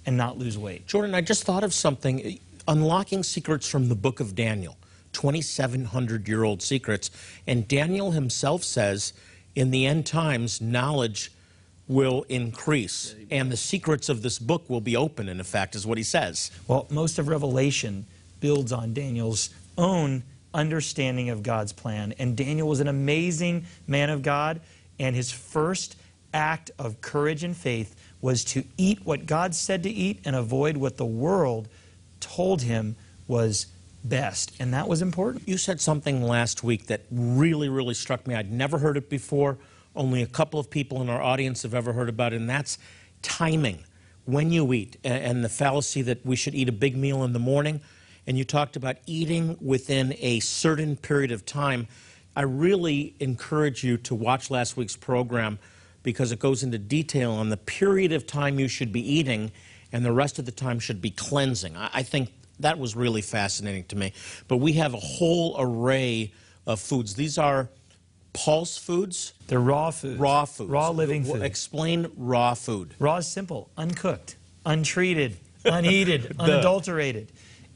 and 0.05 0.17
not 0.17 0.37
lose 0.37 0.57
weight. 0.57 0.87
Jordan, 0.87 1.15
I 1.15 1.21
just 1.21 1.43
thought 1.43 1.63
of 1.63 1.73
something 1.73 2.39
unlocking 2.67 3.23
secrets 3.23 3.67
from 3.67 3.89
the 3.89 3.95
book 3.95 4.19
of 4.19 4.35
Daniel, 4.35 4.77
2,700 5.13 6.27
year 6.27 6.43
old 6.43 6.61
secrets. 6.61 7.11
And 7.47 7.67
Daniel 7.67 8.11
himself 8.11 8.63
says, 8.63 9.13
in 9.55 9.71
the 9.71 9.85
end 9.85 10.05
times, 10.05 10.61
knowledge 10.61 11.31
will 11.87 12.23
increase, 12.29 13.13
and 13.29 13.51
the 13.51 13.57
secrets 13.57 14.07
of 14.07 14.21
this 14.21 14.39
book 14.39 14.69
will 14.69 14.81
be 14.81 14.95
open, 14.95 15.27
in 15.27 15.39
effect, 15.39 15.75
is 15.75 15.85
what 15.85 15.97
he 15.97 16.03
says. 16.03 16.49
Well, 16.67 16.87
most 16.89 17.19
of 17.19 17.27
Revelation 17.27 18.05
builds 18.43 18.73
on 18.73 18.93
Daniel's 18.93 19.51
own 19.77 20.21
understanding 20.53 21.29
of 21.29 21.43
God's 21.43 21.71
plan. 21.71 22.13
And 22.19 22.35
Daniel 22.35 22.67
was 22.67 22.81
an 22.81 22.89
amazing 22.89 23.65
man 23.87 24.09
of 24.09 24.21
God, 24.21 24.59
and 24.99 25.15
his 25.15 25.31
first 25.31 25.95
act 26.33 26.69
of 26.77 26.99
courage 26.99 27.45
and 27.45 27.55
faith 27.55 27.95
was 28.19 28.43
to 28.43 28.65
eat 28.77 28.99
what 29.05 29.25
God 29.25 29.55
said 29.55 29.83
to 29.83 29.89
eat 29.89 30.19
and 30.25 30.35
avoid 30.35 30.75
what 30.75 30.97
the 30.97 31.05
world 31.05 31.69
told 32.19 32.63
him 32.63 32.97
was 33.29 33.67
best. 34.03 34.51
And 34.59 34.73
that 34.73 34.89
was 34.89 35.01
important. 35.01 35.47
You 35.47 35.57
said 35.57 35.79
something 35.79 36.21
last 36.21 36.65
week 36.65 36.87
that 36.87 36.99
really, 37.09 37.69
really 37.69 37.93
struck 37.93 38.27
me. 38.27 38.35
I'd 38.35 38.51
never 38.51 38.77
heard 38.77 38.97
it 38.97 39.09
before. 39.09 39.57
Only 39.95 40.21
a 40.21 40.27
couple 40.27 40.59
of 40.59 40.69
people 40.69 41.01
in 41.01 41.09
our 41.09 41.21
audience 41.21 41.61
have 41.61 41.73
ever 41.73 41.93
heard 41.93 42.09
about 42.09 42.33
it, 42.33 42.41
and 42.41 42.49
that's 42.49 42.77
timing. 43.21 43.85
When 44.25 44.51
you 44.51 44.73
eat, 44.73 44.97
and 45.05 45.45
the 45.45 45.49
fallacy 45.49 46.01
that 46.01 46.25
we 46.25 46.35
should 46.35 46.55
eat 46.55 46.67
a 46.67 46.73
big 46.73 46.97
meal 46.97 47.23
in 47.23 47.31
the 47.31 47.39
morning. 47.39 47.79
And 48.25 48.37
you 48.37 48.43
talked 48.43 48.75
about 48.75 48.97
eating 49.05 49.57
within 49.59 50.15
a 50.19 50.39
certain 50.39 50.95
period 50.95 51.31
of 51.31 51.45
time. 51.45 51.87
I 52.35 52.41
really 52.43 53.15
encourage 53.19 53.83
you 53.83 53.97
to 53.97 54.15
watch 54.15 54.49
last 54.49 54.77
week's 54.77 54.95
program 54.95 55.59
because 56.03 56.31
it 56.31 56.39
goes 56.39 56.63
into 56.63 56.77
detail 56.77 57.31
on 57.31 57.49
the 57.49 57.57
period 57.57 58.11
of 58.11 58.25
time 58.25 58.59
you 58.59 58.67
should 58.67 58.91
be 58.91 59.01
eating, 59.01 59.51
and 59.91 60.03
the 60.05 60.11
rest 60.11 60.39
of 60.39 60.45
the 60.45 60.51
time 60.51 60.79
should 60.79 61.01
be 61.01 61.09
cleansing. 61.11 61.77
I 61.77 61.89
I 61.93 62.03
think 62.03 62.31
that 62.59 62.77
was 62.79 62.95
really 62.95 63.21
fascinating 63.21 63.83
to 63.85 63.95
me. 63.95 64.13
But 64.47 64.57
we 64.57 64.73
have 64.73 64.93
a 64.93 64.99
whole 64.99 65.55
array 65.59 66.31
of 66.65 66.79
foods. 66.79 67.15
These 67.15 67.37
are 67.37 67.69
pulse 68.33 68.77
foods, 68.77 69.33
They're 69.47 69.59
raw 69.59 69.91
foods. 69.91 70.19
raw 70.19 70.45
foods. 70.45 70.69
Raw 70.69 70.89
living 70.89 71.23
food. 71.23 71.41
Explain 71.41 72.11
raw 72.17 72.53
food. 72.53 72.95
Raw 72.99 73.17
is 73.17 73.27
simple, 73.27 73.69
uncooked, 73.77 74.35
untreated, 74.65 75.37
unheated, 75.65 76.35
unadulterated. 76.39 77.31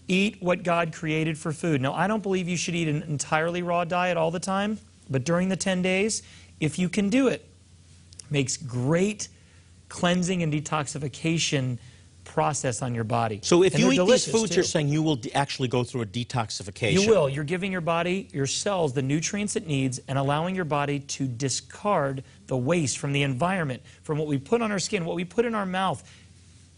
Eat 0.07 0.37
what 0.41 0.63
God 0.63 0.93
created 0.93 1.37
for 1.37 1.51
food. 1.51 1.81
Now, 1.81 1.93
I 1.93 2.07
don't 2.07 2.23
believe 2.23 2.47
you 2.47 2.57
should 2.57 2.75
eat 2.75 2.87
an 2.87 3.03
entirely 3.03 3.61
raw 3.61 3.83
diet 3.83 4.15
all 4.17 4.31
the 4.31 4.39
time, 4.39 4.79
but 5.09 5.23
during 5.25 5.49
the 5.49 5.57
10 5.57 5.81
days, 5.81 6.23
if 6.59 6.79
you 6.79 6.87
can 6.87 7.09
do 7.09 7.27
it, 7.27 7.45
makes 8.29 8.57
great 8.57 9.27
cleansing 9.89 10.43
and 10.43 10.51
detoxification 10.51 11.77
process 12.23 12.81
on 12.81 12.93
your 12.93 13.05
body. 13.05 13.39
So 13.41 13.63
if 13.63 13.73
And 13.73 13.83
you 13.83 13.91
eat 13.91 14.05
these 14.05 14.29
foods, 14.29 14.49
too. 14.49 14.55
you're 14.55 14.63
saying 14.63 14.89
you 14.89 15.01
will 15.01 15.19
actually 15.33 15.69
go 15.69 15.83
through 15.83 16.01
a 16.01 16.05
detoxification. 16.05 16.91
You 16.91 17.07
will. 17.07 17.29
You're 17.29 17.45
giving 17.45 17.71
your 17.71 17.81
body, 17.81 18.27
your 18.33 18.47
cells, 18.47 18.93
the 18.93 19.01
nutrients 19.01 19.55
it 19.55 19.65
needs 19.65 19.99
and 20.07 20.17
allowing 20.17 20.53
your 20.53 20.65
body 20.65 20.99
to 20.99 21.25
discard 21.25 22.23
the 22.47 22.57
waste 22.57 22.97
from 22.97 23.13
the 23.13 23.23
environment, 23.23 23.81
from 24.03 24.17
what 24.17 24.27
we 24.27 24.37
put 24.37 24.61
on 24.61 24.71
our 24.71 24.79
skin, 24.79 25.05
what 25.05 25.15
we 25.15 25.23
put 25.25 25.45
in 25.45 25.55
our 25.55 25.65
mouth. 25.65 26.03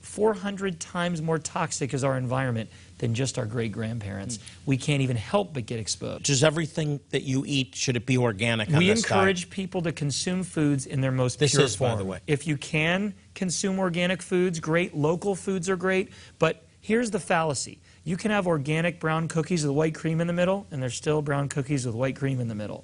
400 0.01 0.79
times 0.79 1.21
more 1.21 1.39
toxic 1.39 1.93
is 1.93 2.03
our 2.03 2.17
environment 2.17 2.69
than 2.99 3.15
just 3.15 3.39
our 3.39 3.45
great 3.45 3.71
grandparents. 3.71 4.39
We 4.65 4.77
can't 4.77 5.01
even 5.01 5.15
help 5.17 5.53
but 5.53 5.65
get 5.65 5.79
exposed. 5.79 6.23
Just 6.23 6.43
everything 6.43 6.99
that 7.09 7.23
you 7.23 7.43
eat, 7.47 7.73
should 7.75 7.95
it 7.95 8.05
be 8.05 8.17
organic 8.17 8.69
on 8.69 8.77
We 8.77 8.87
this 8.87 9.01
diet? 9.01 9.11
encourage 9.11 9.49
people 9.49 9.81
to 9.81 9.91
consume 9.91 10.43
foods 10.43 10.85
in 10.85 11.01
their 11.01 11.11
most 11.11 11.39
This 11.39 11.51
pure 11.51 11.63
is, 11.63 11.75
by 11.75 11.87
form. 11.87 11.99
the 11.99 12.05
way. 12.05 12.19
If 12.27 12.45
you 12.45 12.57
can 12.57 13.15
consume 13.33 13.79
organic 13.79 14.21
foods, 14.21 14.59
great. 14.59 14.95
Local 14.95 15.35
foods 15.35 15.69
are 15.69 15.75
great. 15.77 16.11
But 16.37 16.63
here's 16.81 17.09
the 17.11 17.19
fallacy. 17.19 17.79
You 18.03 18.17
can 18.17 18.31
have 18.31 18.47
organic 18.47 18.99
brown 18.99 19.27
cookies 19.27 19.65
with 19.65 19.75
white 19.75 19.95
cream 19.95 20.21
in 20.21 20.27
the 20.27 20.33
middle, 20.33 20.67
and 20.71 20.81
there's 20.81 20.95
still 20.95 21.21
brown 21.21 21.49
cookies 21.49 21.85
with 21.85 21.95
white 21.95 22.15
cream 22.15 22.39
in 22.39 22.47
the 22.47 22.55
middle. 22.55 22.83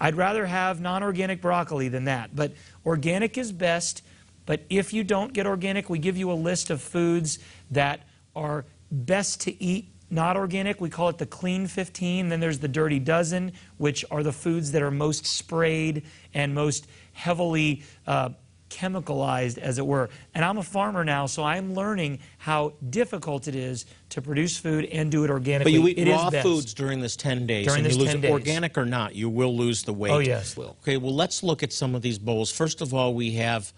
I'd 0.00 0.16
rather 0.16 0.46
have 0.46 0.80
non-organic 0.80 1.40
broccoli 1.40 1.88
than 1.88 2.04
that. 2.04 2.34
But 2.34 2.52
organic 2.86 3.36
is 3.38 3.52
best. 3.52 4.02
But 4.46 4.62
if 4.68 4.92
you 4.92 5.04
don't 5.04 5.32
get 5.32 5.46
organic, 5.46 5.88
we 5.88 5.98
give 5.98 6.16
you 6.16 6.30
a 6.30 6.34
list 6.34 6.70
of 6.70 6.80
foods 6.82 7.38
that 7.70 8.00
are 8.34 8.64
best 8.90 9.40
to 9.42 9.62
eat 9.62 9.88
not 10.10 10.36
organic. 10.36 10.80
We 10.80 10.90
call 10.90 11.08
it 11.08 11.18
the 11.18 11.26
clean 11.26 11.66
15. 11.66 12.28
Then 12.28 12.40
there's 12.40 12.58
the 12.58 12.68
dirty 12.68 12.98
dozen, 12.98 13.52
which 13.78 14.04
are 14.10 14.22
the 14.22 14.32
foods 14.32 14.72
that 14.72 14.82
are 14.82 14.90
most 14.90 15.24
sprayed 15.24 16.02
and 16.34 16.54
most 16.54 16.88
heavily 17.12 17.84
uh, 18.06 18.30
chemicalized, 18.70 19.58
as 19.58 19.78
it 19.78 19.86
were. 19.86 20.08
And 20.34 20.44
I'm 20.44 20.58
a 20.58 20.62
farmer 20.62 21.04
now, 21.04 21.26
so 21.26 21.42
I'm 21.44 21.74
learning 21.74 22.20
how 22.38 22.72
difficult 22.88 23.48
it 23.48 23.54
is 23.54 23.84
to 24.10 24.22
produce 24.22 24.56
food 24.56 24.86
and 24.86 25.10
do 25.10 25.24
it 25.24 25.30
organically. 25.30 25.72
But 25.72 25.80
you 25.80 25.88
eat 25.88 25.98
It 25.98 26.08
is 26.08 26.14
raw 26.14 26.30
foods 26.30 26.72
during 26.72 27.00
this 27.00 27.16
10 27.16 27.46
days. 27.46 27.66
During 27.66 27.78
and 27.78 27.86
this 27.86 27.94
you 27.94 28.00
lose 28.00 28.12
10 28.12 28.20
days. 28.22 28.30
Organic 28.30 28.78
or 28.78 28.86
not, 28.86 29.14
you 29.14 29.28
will 29.28 29.56
lose 29.56 29.82
the 29.82 29.92
weight. 29.92 30.12
Oh, 30.12 30.18
yes, 30.18 30.56
will. 30.56 30.76
Okay, 30.82 30.96
well, 30.96 31.14
let's 31.14 31.42
look 31.42 31.62
at 31.62 31.72
some 31.72 31.94
of 31.94 32.02
these 32.02 32.18
bowls. 32.18 32.50
First 32.50 32.80
of 32.80 32.94
all, 32.94 33.14
we 33.14 33.32
have 33.32 33.72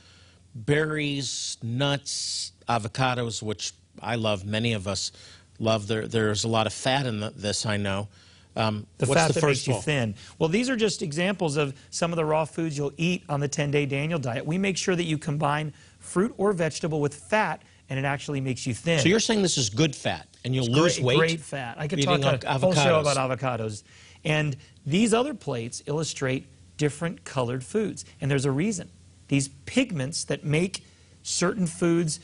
berries, 0.54 1.56
nuts, 1.62 2.52
avocados, 2.68 3.42
which 3.42 3.72
I 4.00 4.16
love. 4.16 4.44
Many 4.44 4.72
of 4.72 4.88
us 4.88 5.12
love. 5.58 5.86
There, 5.86 6.06
there's 6.06 6.44
a 6.44 6.48
lot 6.48 6.66
of 6.66 6.72
fat 6.72 7.06
in 7.06 7.20
the, 7.20 7.30
this, 7.30 7.66
I 7.66 7.76
know. 7.76 8.08
Um, 8.54 8.86
The 8.98 9.06
what's 9.06 9.20
fat 9.20 9.28
the 9.28 9.34
that 9.34 9.40
first 9.40 9.66
makes 9.66 9.76
you 9.76 9.82
thin. 9.82 10.14
Well, 10.38 10.48
these 10.48 10.68
are 10.68 10.76
just 10.76 11.02
examples 11.02 11.56
of 11.56 11.74
some 11.90 12.12
of 12.12 12.16
the 12.16 12.24
raw 12.24 12.44
foods 12.44 12.76
you'll 12.76 12.92
eat 12.96 13.24
on 13.28 13.40
the 13.40 13.48
10-day 13.48 13.86
Daniel 13.86 14.18
diet. 14.18 14.44
We 14.44 14.58
make 14.58 14.76
sure 14.76 14.94
that 14.94 15.04
you 15.04 15.16
combine 15.16 15.72
fruit 15.98 16.34
or 16.36 16.52
vegetable 16.52 17.00
with 17.00 17.14
fat, 17.14 17.62
and 17.88 17.98
it 17.98 18.04
actually 18.04 18.40
makes 18.40 18.66
you 18.66 18.74
thin. 18.74 19.00
So 19.00 19.08
you're 19.08 19.20
saying 19.20 19.42
this 19.42 19.56
is 19.56 19.70
good 19.70 19.96
fat, 19.96 20.26
and 20.44 20.54
you'll 20.54 20.66
lose 20.66 20.96
great, 20.96 21.04
weight? 21.04 21.18
Great 21.18 21.40
fat. 21.40 21.76
I 21.78 21.88
could 21.88 22.02
talk 22.02 22.20
a 22.20 22.48
av- 22.48 22.60
whole 22.60 22.74
show 22.74 23.00
about 23.00 23.16
avocados. 23.16 23.84
And 24.24 24.56
these 24.84 25.14
other 25.14 25.34
plates 25.34 25.82
illustrate 25.86 26.46
different 26.76 27.24
colored 27.24 27.64
foods. 27.64 28.04
And 28.20 28.30
there's 28.30 28.44
a 28.44 28.50
reason. 28.50 28.90
These 29.28 29.48
pigments 29.66 30.24
that 30.24 30.44
make 30.44 30.84
certain 31.22 31.66
foods 31.66 32.20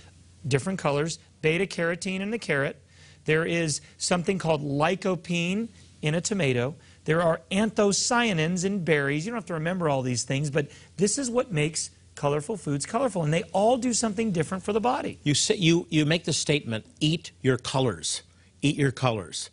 different 0.47 0.79
colors, 0.79 1.19
beta 1.43 1.67
carotene 1.67 2.21
in 2.21 2.31
the 2.31 2.39
carrot. 2.39 2.81
There 3.25 3.45
is 3.45 3.81
something 3.99 4.39
called 4.39 4.63
lycopene 4.63 5.69
in 6.03 6.15
a 6.15 6.21
tomato. 6.21 6.75
There 7.05 7.23
are 7.23 7.41
anthocyanins 7.51 8.65
in 8.65 8.85
berries. 8.85 9.27
You 9.27 9.33
don't 9.33 9.39
have 9.39 9.47
to 9.47 9.55
remember 9.55 9.89
all 9.89 10.03
these 10.03 10.25
things, 10.25 10.51
but 10.51 10.69
this 10.97 11.19
is 11.19 11.31
what 11.31 11.53
makes 11.53 11.91
colorful 12.15 12.57
foods 12.57 12.85
colorful. 12.85 13.23
And 13.23 13.33
they 13.33 13.45
all 13.53 13.77
do 13.77 13.93
something 13.93 14.33
different 14.33 14.65
for 14.65 14.73
the 14.73 14.81
body. 14.81 15.19
You, 15.23 15.35
say, 15.35 15.57
you, 15.57 15.87
you 15.89 16.05
make 16.05 16.25
the 16.25 16.33
statement, 16.33 16.85
eat 17.01 17.31
your 17.43 17.57
colors. 17.57 18.23
Eat 18.61 18.77
your 18.77 18.91
colors. 18.91 19.51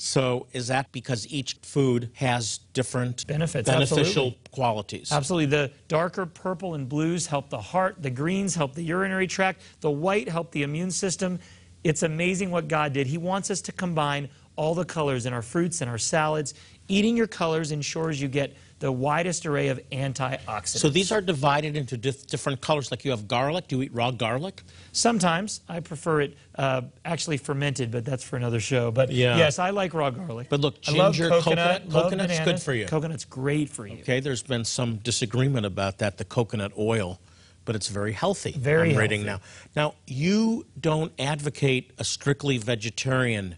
So 0.00 0.46
is 0.54 0.68
that 0.68 0.90
because 0.92 1.30
each 1.30 1.58
food 1.60 2.08
has 2.14 2.60
different 2.72 3.26
Benefits, 3.26 3.68
beneficial 3.68 4.00
absolutely. 4.00 4.38
qualities? 4.50 5.12
Absolutely. 5.12 5.44
The 5.44 5.70
darker 5.88 6.24
purple 6.24 6.74
and 6.74 6.88
blues 6.88 7.26
help 7.26 7.50
the 7.50 7.60
heart. 7.60 7.96
The 8.00 8.08
greens 8.08 8.54
help 8.54 8.74
the 8.74 8.82
urinary 8.82 9.26
tract. 9.26 9.60
The 9.80 9.90
white 9.90 10.26
help 10.26 10.52
the 10.52 10.62
immune 10.62 10.90
system. 10.90 11.38
It's 11.84 12.02
amazing 12.02 12.50
what 12.50 12.66
God 12.66 12.94
did. 12.94 13.08
He 13.08 13.18
wants 13.18 13.50
us 13.50 13.60
to 13.60 13.72
combine 13.72 14.30
all 14.56 14.74
the 14.74 14.86
colors 14.86 15.26
in 15.26 15.34
our 15.34 15.42
fruits 15.42 15.82
and 15.82 15.90
our 15.90 15.98
salads. 15.98 16.54
Eating 16.88 17.14
your 17.14 17.26
colors 17.26 17.70
ensures 17.70 18.22
you 18.22 18.28
get 18.28 18.56
the 18.80 18.90
widest 18.90 19.44
array 19.46 19.68
of 19.68 19.78
antioxidants. 19.92 20.78
So 20.78 20.88
these 20.88 21.12
are 21.12 21.20
divided 21.20 21.76
into 21.76 21.96
dif- 21.98 22.26
different 22.26 22.60
colors. 22.62 22.90
Like 22.90 23.04
you 23.04 23.10
have 23.12 23.28
garlic. 23.28 23.68
Do 23.68 23.76
you 23.76 23.82
eat 23.82 23.94
raw 23.94 24.10
garlic? 24.10 24.62
Sometimes 24.92 25.60
I 25.68 25.80
prefer 25.80 26.22
it 26.22 26.36
uh, 26.56 26.82
actually 27.04 27.36
fermented, 27.36 27.90
but 27.90 28.04
that's 28.06 28.24
for 28.24 28.36
another 28.36 28.58
show. 28.58 28.90
But 28.90 29.10
Yeah. 29.12 29.36
yes, 29.36 29.58
I 29.58 29.70
like 29.70 29.92
raw 29.94 30.08
garlic. 30.10 30.48
But 30.48 30.60
look, 30.60 30.80
ginger, 30.80 31.28
coconut. 31.28 31.90
coconut- 31.90 31.90
coconut's 31.90 32.40
good 32.40 32.60
for 32.60 32.72
you. 32.74 32.86
Coconut's 32.86 33.24
great 33.26 33.68
for 33.68 33.86
you. 33.86 33.98
Okay, 34.00 34.18
there's 34.20 34.42
been 34.42 34.64
some 34.64 34.96
disagreement 34.96 35.66
about 35.66 35.98
that, 35.98 36.16
the 36.16 36.24
coconut 36.24 36.72
oil, 36.78 37.20
but 37.66 37.76
it's 37.76 37.88
very 37.88 38.12
healthy. 38.12 38.52
Very 38.52 38.92
I'm 38.92 38.96
reading 38.96 39.24
healthy. 39.26 39.44
now. 39.76 39.82
Now, 39.88 39.94
you 40.06 40.66
don't 40.80 41.12
advocate 41.18 41.92
a 41.98 42.04
strictly 42.04 42.56
vegetarian 42.56 43.56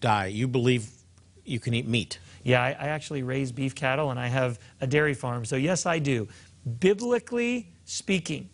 diet. 0.00 0.32
You 0.32 0.46
believe 0.46 0.90
you 1.44 1.58
can 1.58 1.74
eat 1.74 1.88
meat. 1.88 2.20
Yeah, 2.42 2.62
I, 2.62 2.68
I 2.68 2.88
actually 2.88 3.22
raise 3.22 3.52
beef 3.52 3.74
cattle 3.74 4.10
and 4.10 4.18
I 4.18 4.28
have 4.28 4.58
a 4.80 4.86
dairy 4.86 5.14
farm. 5.14 5.44
So, 5.44 5.56
yes, 5.56 5.86
I 5.86 5.98
do. 5.98 6.28
Biblically 6.78 7.72
speaking, 7.84 8.48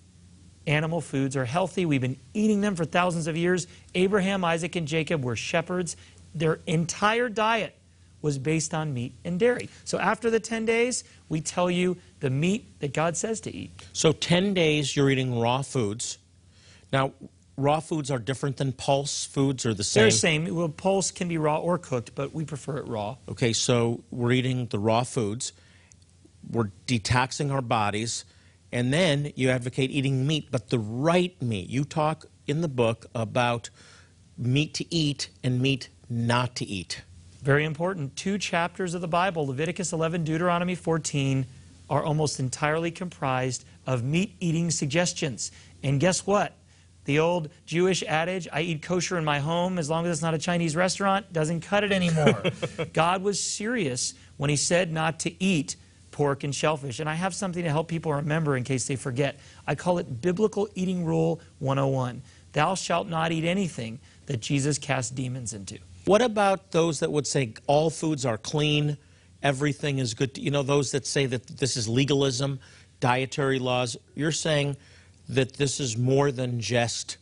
animal 0.66 1.00
foods 1.00 1.37
are 1.37 1.45
healthy. 1.45 1.87
We've 1.87 2.00
been 2.00 2.19
eating 2.35 2.61
them 2.61 2.75
for 2.75 2.85
thousands 2.85 3.26
of 3.26 3.37
years. 3.37 3.66
Abraham, 3.95 4.45
Isaac, 4.45 4.76
and 4.76 4.88
Jacob 4.88 5.25
were 5.25 5.37
shepherds. 5.37 5.97
Their 6.35 6.61
entire 6.66 7.28
diet 7.28 7.76
was 8.23 8.38
based 8.38 8.75
on 8.75 8.93
meat 8.93 9.14
and 9.25 9.38
dairy. 9.38 9.69
So, 9.85 9.99
after 9.99 10.31
the 10.31 10.40
10 10.40 10.64
days, 10.64 11.05
we 11.28 11.40
tell 11.40 11.71
you 11.71 11.97
the 12.21 12.31
meat 12.31 12.81
that 12.81 12.93
God 12.93 13.16
says 13.16 13.40
to 13.43 13.55
eat. 13.55 13.71
So 13.93 14.12
10 14.12 14.55
days 14.55 14.97
you're 14.97 15.11
eating 15.11 15.38
raw 15.38 15.62
foods. 15.62 16.19
Now, 16.93 17.12
raw 17.57 17.81
foods 17.81 18.11
are 18.11 18.19
different 18.19 18.57
than 18.59 18.73
pulse 18.73 19.25
foods 19.25 19.65
or 19.67 19.75
the 19.75 19.85
same? 19.85 20.03
They're 20.03 20.11
the 20.11 20.17
same. 20.17 20.55
Well, 20.55 20.69
pulse 20.69 21.11
can 21.11 21.29
be 21.29 21.39
raw 21.39 21.59
or 21.59 21.79
cooked, 21.79 22.15
but 22.15 22.35
we 22.35 22.45
prefer 22.45 22.79
it 22.79 22.87
raw. 22.87 23.17
Okay, 23.29 23.53
so 23.53 24.05
we're 24.11 24.33
eating 24.33 24.67
the 24.67 24.79
raw 24.79 25.03
foods. 25.03 25.53
We're 26.49 26.71
detoxing 26.87 27.53
our 27.53 27.63
bodies. 27.63 28.25
And 28.73 28.93
then 28.93 29.33
you 29.37 29.51
advocate 29.51 29.91
eating 29.91 30.27
meat, 30.27 30.49
but 30.51 30.71
the 30.71 30.79
right 30.79 31.41
meat. 31.41 31.69
You 31.69 31.85
talk 31.85 32.27
in 32.47 32.61
the 32.61 32.69
book 32.69 33.07
about 33.15 33.71
meat 34.37 34.75
to 34.75 34.95
eat 34.95 35.31
and 35.43 35.61
meat 35.61 35.89
not 36.09 36.57
to 36.57 36.65
eat. 36.65 37.03
Very 37.43 37.65
important. 37.65 38.17
Two 38.17 38.39
chapters 38.39 38.95
of 38.95 39.01
the 39.01 39.09
Bible, 39.09 39.47
Leviticus 39.47 39.93
11, 39.93 40.25
Deuteronomy 40.25 40.75
14, 40.75 41.47
are 41.89 42.03
almost 42.03 42.41
entirely 42.41 42.91
comprised 42.91 43.65
of 43.87 44.03
meat 44.03 44.35
eating 44.41 44.71
suggestions. 44.71 45.53
And 45.83 46.01
guess 46.01 46.27
what? 46.27 46.56
The 47.07 47.21
old 47.21 47.51
Jewish 47.67 48.03
adage, 48.03 48.49
I 48.53 48.63
eat 48.63 48.83
kosher 48.83 49.17
in 49.17 49.25
my 49.25 49.39
home 49.39 49.79
as 49.79 49.89
long 49.89 50.05
as 50.07 50.13
it's 50.13 50.23
not 50.23 50.35
a 50.35 50.39
Chinese 50.39 50.77
restaurant, 50.77 51.33
doesn't 51.33 51.61
cut 51.61 51.85
it 51.85 51.93
anymore. 51.93 52.43
God 52.93 53.23
was 53.23 53.41
serious 53.41 54.15
when 54.37 54.51
he 54.51 54.57
said 54.57 54.93
not 54.93 55.21
to 55.21 55.43
eat 55.43 55.77
pork 56.11 56.45
and 56.45 56.55
shellfish. 56.55 56.99
And 56.99 57.09
I 57.09 57.15
have 57.15 57.35
something 57.35 57.63
to 57.63 57.71
help 57.71 57.89
people 57.89 58.13
remember 58.13 58.57
in 58.57 58.65
case 58.65 58.89
they 58.89 58.97
forget. 58.97 59.39
I 59.67 59.77
call 59.77 59.99
it 59.99 60.21
Biblical 60.21 60.69
Eating 60.75 61.05
Rule 61.05 61.41
101 61.61 62.23
Thou 62.53 62.75
shalt 62.75 63.07
not 63.07 63.33
eat 63.33 63.45
anything 63.45 64.01
that 64.27 64.41
Jesus 64.41 64.79
cast 64.79 65.15
demons 65.15 65.53
into. 65.53 65.79
What 66.07 66.23
about 66.23 66.73
those 66.73 67.01
that 67.01 67.13
would 67.13 67.27
say 67.27 67.55
all 67.67 67.91
foods 67.91 68.25
are 68.25 68.39
clean, 68.39 68.97
everything 69.43 69.99
is 69.99 70.15
good? 70.15 70.39
You 70.39 70.51
know, 70.51 70.63
those 70.63 70.91
that 70.93 71.07
say 71.07 71.27
that 71.27 71.47
this 71.47 71.77
is 71.77 71.89
legalism, 71.89 72.59
dietary 72.99 73.59
laws. 73.59 73.97
You're 74.15 74.33
saying 74.33 74.77
that 75.28 75.54
this 75.54 75.80
is 75.80 75.97
more 75.97 76.30
than 76.30 76.61
just 76.61 77.16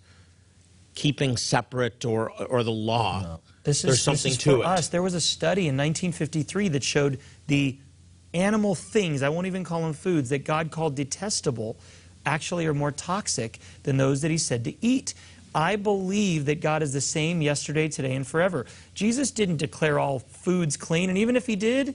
keeping 0.94 1.37
separate 1.37 2.04
or, 2.04 2.30
or 2.30 2.62
the 2.62 2.73
law. 2.73 3.23
No. 3.23 3.40
This 3.64 3.78
is, 3.78 3.82
There's 3.82 4.02
something 4.02 4.30
this 4.30 4.38
is 4.38 4.44
to 4.44 4.50
for 4.56 4.58
it. 4.58 4.66
us. 4.66 4.88
There 4.88 5.02
was 5.02 5.14
a 5.14 5.20
study 5.20 5.62
in 5.62 5.76
1953 5.76 6.68
that 6.68 6.82
showed 6.82 7.18
the 7.46 7.78
animal 8.34 8.75
things, 8.75 9.23
I 9.23 9.28
won't 9.28 9.46
even 9.46 9.64
call 9.64 9.82
them 9.82 9.92
foods, 9.92 10.28
that 10.30 10.44
God 10.44 10.70
called 10.70 10.94
detestable 10.94 11.76
actually 12.26 12.66
are 12.66 12.75
more 12.75 12.92
toxic 12.92 13.58
than 13.84 13.96
those 13.96 14.23
that 14.23 14.30
he 14.30 14.38
said 14.38 14.64
to 14.64 14.84
eat. 14.84 15.14
I 15.54 15.76
believe 15.76 16.46
that 16.46 16.61
God 16.61 16.82
is 16.82 16.92
the 16.92 17.00
same 17.00 17.40
yesterday, 17.40 17.88
today, 17.88 18.14
and 18.14 18.26
forever. 18.26 18.66
Jesus 18.94 19.30
didn't 19.30 19.58
declare 19.58 19.99
all 19.99 20.18
foods 20.18 20.76
clean, 20.76 21.08
and 21.08 21.18
even 21.18 21.37
if 21.37 21.46
he 21.46 21.54
did, 21.54 21.94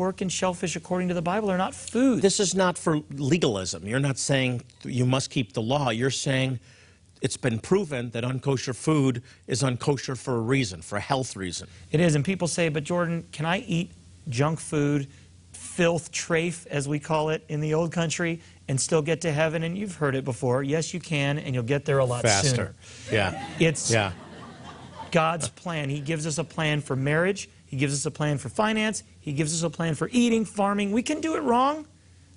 pork 0.00 0.22
and 0.22 0.32
shellfish, 0.32 0.76
according 0.76 1.08
to 1.08 1.12
the 1.12 1.20
Bible, 1.20 1.50
are 1.50 1.58
not 1.58 1.74
food. 1.74 2.22
This 2.22 2.40
is 2.40 2.54
not 2.54 2.78
for 2.78 3.02
legalism. 3.10 3.86
You're 3.86 4.00
not 4.00 4.16
saying 4.16 4.62
you 4.82 5.04
must 5.04 5.28
keep 5.28 5.52
the 5.52 5.60
law. 5.60 5.90
You're 5.90 6.10
saying 6.10 6.58
it's 7.20 7.36
been 7.36 7.58
proven 7.58 8.08
that 8.12 8.24
unkosher 8.24 8.74
food 8.74 9.22
is 9.46 9.62
unkosher 9.62 10.16
for 10.16 10.36
a 10.36 10.40
reason, 10.40 10.80
for 10.80 10.96
a 10.96 11.00
health 11.00 11.36
reason. 11.36 11.68
It 11.92 12.00
is, 12.00 12.14
and 12.14 12.24
people 12.24 12.48
say, 12.48 12.70
but 12.70 12.82
Jordan, 12.82 13.26
can 13.30 13.44
I 13.44 13.58
eat 13.58 13.90
junk 14.30 14.58
food, 14.58 15.06
filth, 15.52 16.10
trafe, 16.12 16.66
as 16.68 16.88
we 16.88 16.98
call 16.98 17.28
it 17.28 17.44
in 17.50 17.60
the 17.60 17.74
old 17.74 17.92
country, 17.92 18.40
and 18.68 18.80
still 18.80 19.02
get 19.02 19.20
to 19.20 19.30
heaven? 19.30 19.64
And 19.64 19.76
you've 19.76 19.96
heard 19.96 20.14
it 20.14 20.24
before. 20.24 20.62
Yes, 20.62 20.94
you 20.94 21.00
can, 21.00 21.38
and 21.38 21.54
you'll 21.54 21.62
get 21.62 21.84
there 21.84 21.98
a 21.98 22.06
lot 22.06 22.22
Faster. 22.22 22.48
sooner. 22.48 22.74
Yeah. 23.12 23.46
It's 23.58 23.90
yeah. 23.90 24.12
God's 25.10 25.50
plan. 25.50 25.90
He 25.90 26.00
gives 26.00 26.26
us 26.26 26.38
a 26.38 26.44
plan 26.44 26.80
for 26.80 26.96
marriage. 26.96 27.50
He 27.66 27.76
gives 27.76 27.92
us 27.92 28.06
a 28.06 28.10
plan 28.10 28.38
for 28.38 28.48
finance. 28.48 29.02
He 29.20 29.32
gives 29.32 29.54
us 29.54 29.62
a 29.62 29.70
plan 29.70 29.94
for 29.94 30.08
eating, 30.12 30.44
farming. 30.44 30.92
We 30.92 31.02
can 31.02 31.20
do 31.20 31.36
it 31.36 31.42
wrong, 31.42 31.86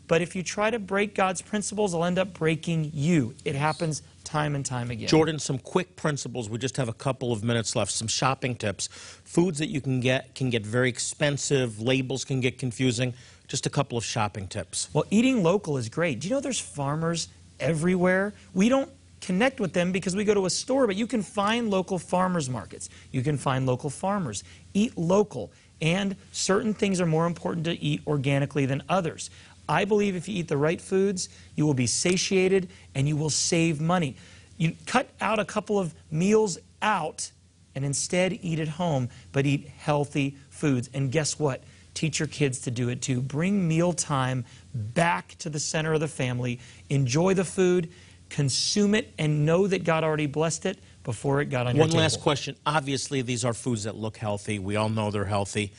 but 0.07 0.21
if 0.21 0.35
you 0.35 0.43
try 0.43 0.69
to 0.69 0.79
break 0.79 1.15
God's 1.15 1.41
principles, 1.41 1.93
it'll 1.93 2.05
end 2.05 2.19
up 2.19 2.33
breaking 2.33 2.91
you. 2.93 3.33
It 3.45 3.55
happens 3.55 4.01
time 4.23 4.55
and 4.55 4.65
time 4.65 4.91
again. 4.91 5.07
Jordan, 5.07 5.39
some 5.39 5.57
quick 5.57 5.95
principles. 5.95 6.49
We 6.49 6.57
just 6.57 6.77
have 6.77 6.89
a 6.89 6.93
couple 6.93 7.31
of 7.31 7.43
minutes 7.43 7.75
left. 7.75 7.91
Some 7.91 8.07
shopping 8.07 8.55
tips. 8.55 8.87
Foods 9.23 9.59
that 9.59 9.67
you 9.67 9.81
can 9.81 9.99
get 9.99 10.35
can 10.35 10.49
get 10.49 10.65
very 10.65 10.89
expensive. 10.89 11.81
Labels 11.81 12.25
can 12.25 12.41
get 12.41 12.57
confusing. 12.57 13.13
Just 13.47 13.65
a 13.65 13.69
couple 13.69 13.97
of 13.97 14.03
shopping 14.03 14.47
tips. 14.47 14.89
Well, 14.93 15.05
eating 15.09 15.43
local 15.43 15.77
is 15.77 15.89
great. 15.89 16.19
Do 16.19 16.27
you 16.27 16.33
know 16.33 16.39
there's 16.39 16.59
farmers 16.59 17.27
everywhere? 17.59 18.33
We 18.53 18.69
don't 18.69 18.89
connect 19.21 19.59
with 19.59 19.73
them 19.73 19.91
because 19.91 20.15
we 20.15 20.25
go 20.25 20.33
to 20.33 20.45
a 20.45 20.49
store, 20.49 20.85
but 20.85 20.95
you 20.95 21.07
can 21.07 21.21
find 21.21 21.69
local 21.69 21.97
farmers 21.97 22.49
markets. 22.49 22.89
You 23.11 23.21
can 23.21 23.37
find 23.37 23.65
local 23.65 23.89
farmers. 23.89 24.43
Eat 24.73 24.97
local. 24.97 25.51
And 25.81 26.15
certain 26.31 26.73
things 26.73 27.01
are 27.01 27.05
more 27.05 27.25
important 27.25 27.65
to 27.65 27.79
eat 27.81 28.01
organically 28.07 28.65
than 28.65 28.83
others. 28.87 29.29
I 29.67 29.85
believe 29.85 30.15
if 30.15 30.27
you 30.27 30.39
eat 30.39 30.47
the 30.47 30.57
right 30.57 30.79
foods, 30.79 31.29
you 31.55 31.65
will 31.65 31.73
be 31.73 31.87
satiated 31.87 32.69
and 32.95 33.07
you 33.07 33.15
will 33.15 33.29
save 33.29 33.79
money. 33.79 34.15
You 34.57 34.75
cut 34.85 35.09
out 35.21 35.39
a 35.39 35.45
couple 35.45 35.79
of 35.79 35.93
meals 36.11 36.57
out 36.81 37.31
and 37.75 37.83
instead 37.83 38.37
eat 38.41 38.59
at 38.59 38.67
home, 38.67 39.09
but 39.31 39.45
eat 39.45 39.67
healthy 39.67 40.37
foods. 40.49 40.89
And 40.93 41.11
guess 41.11 41.39
what? 41.39 41.63
Teach 41.93 42.19
your 42.19 42.27
kids 42.27 42.59
to 42.61 42.71
do 42.71 42.89
it 42.89 43.01
too. 43.01 43.21
Bring 43.21 43.67
mealtime 43.67 44.45
back 44.73 45.35
to 45.39 45.49
the 45.49 45.59
center 45.59 45.93
of 45.93 45.99
the 45.99 46.07
family. 46.07 46.59
Enjoy 46.89 47.33
the 47.33 47.45
food, 47.45 47.89
consume 48.29 48.95
it, 48.95 49.13
and 49.17 49.45
know 49.45 49.67
that 49.67 49.83
God 49.83 50.03
already 50.03 50.25
blessed 50.25 50.65
it 50.65 50.79
before 51.03 51.41
it 51.41 51.45
got 51.45 51.67
on 51.67 51.77
One 51.77 51.91
last 51.91 52.21
question. 52.21 52.55
Obviously, 52.65 53.21
these 53.21 53.43
are 53.45 53.53
foods 53.53 53.83
that 53.83 53.95
look 53.95 54.17
healthy. 54.17 54.59
We 54.59 54.75
all 54.75 54.89
know 54.89 55.11
they're 55.11 55.25
healthy 55.25 55.73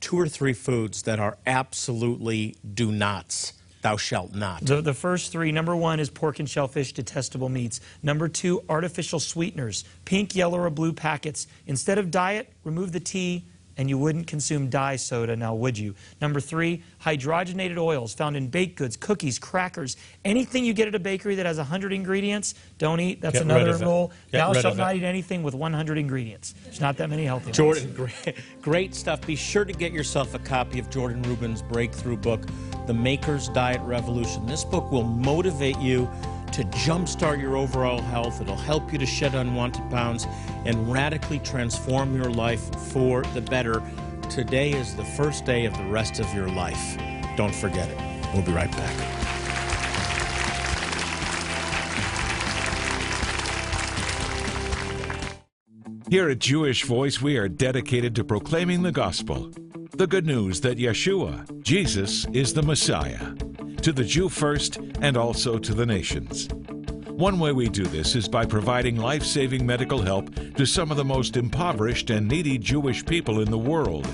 two 0.00 0.18
or 0.18 0.28
three 0.28 0.52
foods 0.52 1.02
that 1.02 1.18
are 1.18 1.38
absolutely 1.46 2.56
do 2.74 2.92
nots. 2.92 3.52
Thou 3.82 3.96
shalt 3.96 4.34
not. 4.34 4.64
The, 4.64 4.80
the 4.80 4.94
first 4.94 5.30
three 5.30 5.52
number 5.52 5.76
one 5.76 6.00
is 6.00 6.10
pork 6.10 6.38
and 6.40 6.48
shellfish, 6.48 6.92
detestable 6.92 7.48
meats. 7.48 7.80
Number 8.02 8.28
two, 8.28 8.62
artificial 8.68 9.20
sweeteners, 9.20 9.84
pink, 10.04 10.34
yellow, 10.34 10.58
or 10.58 10.70
blue 10.70 10.92
packets. 10.92 11.46
Instead 11.66 11.98
of 11.98 12.10
diet, 12.10 12.52
remove 12.64 12.92
the 12.92 13.00
T 13.00 13.44
and 13.78 13.88
you 13.88 13.98
wouldn't 13.98 14.26
consume 14.26 14.68
dye 14.68 14.96
soda 14.96 15.36
now, 15.36 15.54
would 15.54 15.76
you? 15.76 15.94
Number 16.20 16.40
three, 16.40 16.82
hydrogenated 17.04 17.78
oils 17.78 18.14
found 18.14 18.36
in 18.36 18.48
baked 18.48 18.76
goods, 18.76 18.96
cookies, 18.96 19.38
crackers, 19.38 19.96
anything 20.24 20.64
you 20.64 20.72
get 20.72 20.88
at 20.88 20.94
a 20.94 20.98
bakery 20.98 21.34
that 21.36 21.46
has 21.46 21.58
100 21.58 21.92
ingredients, 21.92 22.54
don't 22.78 23.00
eat. 23.00 23.20
That's 23.20 23.34
Get 23.34 23.42
another 23.42 23.72
rid 23.72 23.80
rule. 23.82 24.12
Get 24.32 24.38
Thou 24.38 24.52
rid 24.52 24.62
shalt 24.62 24.72
of 24.72 24.78
not 24.78 24.94
it. 24.94 24.98
eat 24.98 25.04
anything 25.04 25.42
with 25.42 25.54
100 25.54 25.98
ingredients. 25.98 26.54
There's 26.64 26.80
not 26.80 26.96
that 26.96 27.10
many 27.10 27.24
healthy 27.24 27.46
ones. 27.46 27.56
Jordan, 27.56 27.92
great, 27.96 28.36
great 28.62 28.94
stuff. 28.94 29.26
Be 29.26 29.36
sure 29.36 29.64
to 29.64 29.72
get 29.72 29.92
yourself 29.92 30.34
a 30.34 30.38
copy 30.38 30.78
of 30.78 30.88
Jordan 30.90 31.22
Rubin's 31.22 31.62
breakthrough 31.62 32.16
book, 32.16 32.42
The 32.86 32.94
Maker's 32.94 33.48
Diet 33.48 33.80
Revolution. 33.82 34.46
This 34.46 34.64
book 34.64 34.90
will 34.90 35.04
motivate 35.04 35.78
you 35.78 36.08
to 36.56 36.64
jumpstart 36.64 37.38
your 37.38 37.54
overall 37.54 38.00
health. 38.00 38.40
It'll 38.40 38.56
help 38.56 38.90
you 38.90 38.98
to 38.98 39.04
shed 39.04 39.34
unwanted 39.34 39.90
pounds 39.90 40.26
and 40.64 40.90
radically 40.90 41.38
transform 41.40 42.16
your 42.16 42.30
life 42.30 42.74
for 42.90 43.20
the 43.34 43.42
better. 43.42 43.82
Today 44.30 44.72
is 44.72 44.96
the 44.96 45.04
first 45.04 45.44
day 45.44 45.66
of 45.66 45.76
the 45.76 45.84
rest 45.84 46.18
of 46.18 46.32
your 46.32 46.48
life. 46.48 46.96
Don't 47.36 47.54
forget 47.54 47.90
it. 47.90 47.98
We'll 48.32 48.42
be 48.42 48.52
right 48.52 48.72
back. 48.72 48.94
Here 56.08 56.30
at 56.30 56.38
Jewish 56.38 56.84
Voice, 56.84 57.20
we 57.20 57.36
are 57.36 57.50
dedicated 57.50 58.14
to 58.14 58.24
proclaiming 58.24 58.82
the 58.82 58.92
gospel. 58.92 59.50
The 59.92 60.06
good 60.06 60.24
news 60.24 60.62
that 60.62 60.78
Yeshua, 60.78 61.62
Jesus, 61.62 62.24
is 62.32 62.54
the 62.54 62.62
Messiah, 62.62 63.34
to 63.86 63.92
the 63.92 64.02
Jew 64.02 64.28
first 64.28 64.78
and 65.00 65.16
also 65.16 65.58
to 65.58 65.72
the 65.72 65.86
nations. 65.86 66.48
One 67.06 67.38
way 67.38 67.52
we 67.52 67.68
do 67.68 67.84
this 67.84 68.16
is 68.16 68.26
by 68.26 68.44
providing 68.44 68.96
life 68.96 69.22
saving 69.22 69.64
medical 69.64 70.02
help 70.02 70.28
to 70.56 70.66
some 70.66 70.90
of 70.90 70.96
the 70.96 71.04
most 71.04 71.36
impoverished 71.36 72.10
and 72.10 72.26
needy 72.26 72.58
Jewish 72.58 73.06
people 73.06 73.42
in 73.42 73.48
the 73.48 73.56
world. 73.56 74.04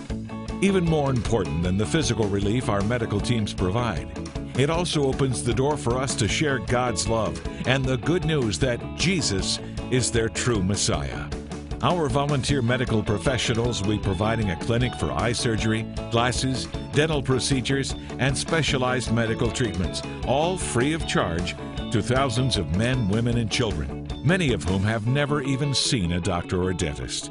Even 0.60 0.84
more 0.84 1.08
important 1.08 1.62
than 1.62 1.78
the 1.78 1.86
physical 1.86 2.26
relief 2.26 2.68
our 2.68 2.82
medical 2.82 3.18
teams 3.18 3.54
provide, 3.54 4.10
it 4.58 4.68
also 4.68 5.04
opens 5.04 5.42
the 5.42 5.54
door 5.54 5.78
for 5.78 5.96
us 5.96 6.14
to 6.16 6.28
share 6.28 6.58
God's 6.58 7.08
love 7.08 7.40
and 7.66 7.82
the 7.82 7.96
good 7.96 8.26
news 8.26 8.58
that 8.58 8.78
Jesus 8.96 9.58
is 9.90 10.10
their 10.10 10.28
true 10.28 10.62
Messiah. 10.62 11.30
Our 11.80 12.10
volunteer 12.10 12.60
medical 12.60 13.02
professionals 13.02 13.80
will 13.80 13.96
be 13.96 14.02
providing 14.02 14.50
a 14.50 14.56
clinic 14.56 14.94
for 14.96 15.10
eye 15.12 15.32
surgery, 15.32 15.84
glasses, 16.10 16.68
dental 16.92 17.22
procedures, 17.22 17.94
and 18.18 18.36
specialized 18.36 19.12
medical 19.12 19.50
treatments, 19.50 20.02
all 20.26 20.56
free 20.56 20.92
of 20.92 21.06
charge 21.06 21.56
to 21.90 22.02
thousands 22.02 22.56
of 22.56 22.76
men, 22.76 23.08
women, 23.08 23.38
and 23.38 23.50
children, 23.50 24.08
many 24.24 24.52
of 24.52 24.64
whom 24.64 24.82
have 24.82 25.06
never 25.06 25.42
even 25.42 25.74
seen 25.74 26.12
a 26.12 26.20
doctor 26.20 26.62
or 26.62 26.72
dentist. 26.72 27.30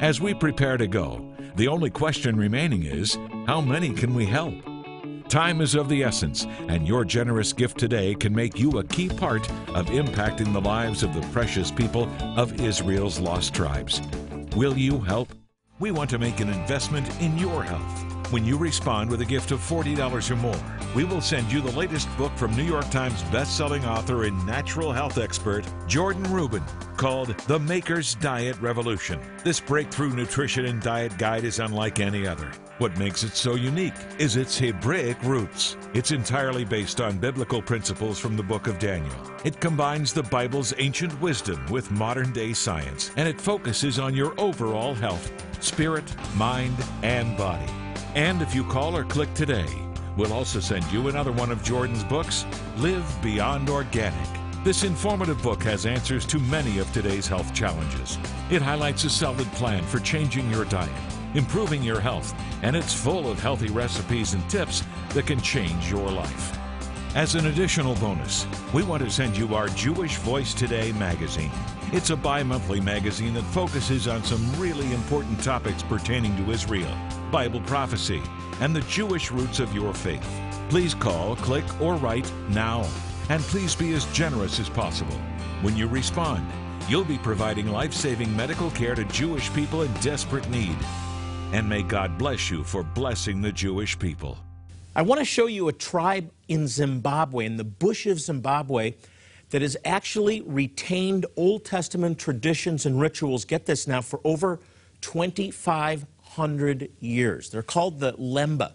As 0.00 0.20
we 0.20 0.34
prepare 0.34 0.76
to 0.76 0.86
go, 0.86 1.26
the 1.56 1.68
only 1.68 1.90
question 1.90 2.36
remaining 2.36 2.84
is 2.84 3.18
how 3.46 3.60
many 3.60 3.92
can 3.92 4.14
we 4.14 4.26
help? 4.26 4.54
Time 5.28 5.60
is 5.60 5.74
of 5.74 5.88
the 5.88 6.04
essence, 6.04 6.46
and 6.68 6.86
your 6.86 7.04
generous 7.04 7.52
gift 7.52 7.78
today 7.78 8.14
can 8.14 8.34
make 8.34 8.58
you 8.58 8.78
a 8.78 8.84
key 8.84 9.08
part 9.08 9.50
of 9.70 9.86
impacting 9.86 10.52
the 10.52 10.60
lives 10.60 11.02
of 11.02 11.12
the 11.14 11.26
precious 11.32 11.70
people 11.70 12.08
of 12.36 12.60
Israel's 12.60 13.18
lost 13.18 13.52
tribes. 13.52 14.00
Will 14.54 14.76
you 14.76 15.00
help? 15.00 15.28
We 15.80 15.90
want 15.90 16.10
to 16.10 16.18
make 16.18 16.40
an 16.40 16.48
investment 16.48 17.08
in 17.20 17.36
your 17.36 17.62
health. 17.62 18.15
When 18.30 18.44
you 18.44 18.56
respond 18.58 19.08
with 19.08 19.20
a 19.20 19.24
gift 19.24 19.52
of 19.52 19.60
$40 19.60 20.30
or 20.32 20.36
more, 20.36 20.60
we 20.96 21.04
will 21.04 21.20
send 21.20 21.52
you 21.52 21.60
the 21.60 21.70
latest 21.78 22.08
book 22.16 22.36
from 22.36 22.56
New 22.56 22.64
York 22.64 22.90
Times 22.90 23.22
best-selling 23.24 23.84
author 23.84 24.24
and 24.24 24.44
natural 24.44 24.90
health 24.90 25.16
expert 25.16 25.64
Jordan 25.86 26.24
Rubin 26.24 26.64
called 26.96 27.38
The 27.46 27.60
Maker's 27.60 28.16
Diet 28.16 28.60
Revolution. 28.60 29.20
This 29.44 29.60
breakthrough 29.60 30.12
nutrition 30.12 30.64
and 30.64 30.82
diet 30.82 31.16
guide 31.18 31.44
is 31.44 31.60
unlike 31.60 32.00
any 32.00 32.26
other. 32.26 32.50
What 32.78 32.98
makes 32.98 33.22
it 33.22 33.36
so 33.36 33.54
unique 33.54 33.94
is 34.18 34.34
its 34.34 34.58
Hebraic 34.58 35.22
roots. 35.22 35.76
It's 35.94 36.10
entirely 36.10 36.64
based 36.64 37.00
on 37.00 37.18
biblical 37.18 37.62
principles 37.62 38.18
from 38.18 38.36
the 38.36 38.42
book 38.42 38.66
of 38.66 38.80
Daniel. 38.80 39.14
It 39.44 39.60
combines 39.60 40.12
the 40.12 40.24
Bible's 40.24 40.74
ancient 40.78 41.18
wisdom 41.20 41.64
with 41.70 41.92
modern 41.92 42.32
day 42.32 42.54
science, 42.54 43.12
and 43.16 43.28
it 43.28 43.40
focuses 43.40 44.00
on 44.00 44.16
your 44.16 44.34
overall 44.36 44.94
health, 44.94 45.30
spirit, 45.62 46.12
mind, 46.34 46.76
and 47.04 47.36
body. 47.36 47.85
And 48.16 48.40
if 48.40 48.54
you 48.54 48.64
call 48.64 48.96
or 48.96 49.04
click 49.04 49.34
today, 49.34 49.68
we'll 50.16 50.32
also 50.32 50.58
send 50.58 50.90
you 50.90 51.08
another 51.08 51.32
one 51.32 51.50
of 51.50 51.62
Jordan's 51.62 52.02
books, 52.02 52.46
Live 52.78 53.04
Beyond 53.22 53.68
Organic. 53.68 54.28
This 54.64 54.84
informative 54.84 55.42
book 55.42 55.62
has 55.64 55.84
answers 55.84 56.24
to 56.28 56.38
many 56.38 56.78
of 56.78 56.90
today's 56.94 57.26
health 57.26 57.52
challenges. 57.52 58.16
It 58.50 58.62
highlights 58.62 59.04
a 59.04 59.10
solid 59.10 59.46
plan 59.52 59.84
for 59.84 60.00
changing 60.00 60.50
your 60.50 60.64
diet. 60.64 60.90
improving 61.36 61.82
your 61.82 62.00
health, 62.00 62.34
and 62.62 62.74
it's 62.74 62.94
full 62.94 63.30
of 63.30 63.40
healthy 63.40 63.68
recipes 63.68 64.34
and 64.34 64.48
tips 64.50 64.82
that 65.10 65.26
can 65.26 65.40
change 65.40 65.90
your 65.90 66.10
life. 66.10 66.58
As 67.14 67.34
an 67.34 67.46
additional 67.46 67.94
bonus, 67.96 68.46
we 68.74 68.82
want 68.82 69.02
to 69.02 69.10
send 69.10 69.36
you 69.36 69.54
our 69.54 69.68
Jewish 69.68 70.16
Voice 70.16 70.52
Today 70.52 70.92
magazine. 70.92 71.50
It's 71.92 72.10
a 72.10 72.16
bi 72.16 72.42
monthly 72.42 72.80
magazine 72.80 73.34
that 73.34 73.44
focuses 73.44 74.08
on 74.08 74.22
some 74.24 74.60
really 74.60 74.92
important 74.92 75.42
topics 75.42 75.82
pertaining 75.82 76.36
to 76.36 76.50
Israel, 76.50 76.94
Bible 77.30 77.60
prophecy, 77.62 78.22
and 78.60 78.74
the 78.74 78.80
Jewish 78.82 79.30
roots 79.30 79.60
of 79.60 79.74
your 79.74 79.92
faith. 79.92 80.26
Please 80.68 80.94
call, 80.94 81.36
click, 81.36 81.64
or 81.80 81.94
write 81.96 82.30
now. 82.48 82.88
And 83.28 83.42
please 83.42 83.74
be 83.74 83.92
as 83.94 84.04
generous 84.06 84.60
as 84.60 84.68
possible. 84.68 85.18
When 85.62 85.76
you 85.76 85.86
respond, 85.86 86.46
you'll 86.88 87.04
be 87.04 87.18
providing 87.18 87.68
life 87.68 87.92
saving 87.92 88.34
medical 88.36 88.70
care 88.70 88.94
to 88.94 89.04
Jewish 89.04 89.52
people 89.52 89.82
in 89.82 89.92
desperate 89.94 90.48
need. 90.48 90.76
And 91.52 91.68
may 91.68 91.82
God 91.82 92.18
bless 92.18 92.50
you 92.50 92.64
for 92.64 92.82
blessing 92.82 93.42
the 93.42 93.52
Jewish 93.52 93.98
people. 93.98 94.38
I 94.94 95.02
want 95.02 95.18
to 95.18 95.24
show 95.24 95.46
you 95.46 95.68
a 95.68 95.72
tribe 95.72 96.30
in 96.48 96.68
Zimbabwe, 96.68 97.46
in 97.46 97.56
the 97.56 97.64
bush 97.64 98.06
of 98.06 98.20
Zimbabwe, 98.20 98.94
that 99.50 99.62
has 99.62 99.76
actually 99.84 100.40
retained 100.40 101.26
Old 101.36 101.64
Testament 101.64 102.18
traditions 102.18 102.86
and 102.86 103.00
rituals, 103.00 103.44
get 103.44 103.66
this 103.66 103.86
now, 103.86 104.00
for 104.00 104.20
over 104.24 104.58
2,500 106.36 106.90
years. 107.00 107.48
They're 107.48 107.62
called 107.62 107.98
the 107.98 108.12
Lemba. 108.12 108.72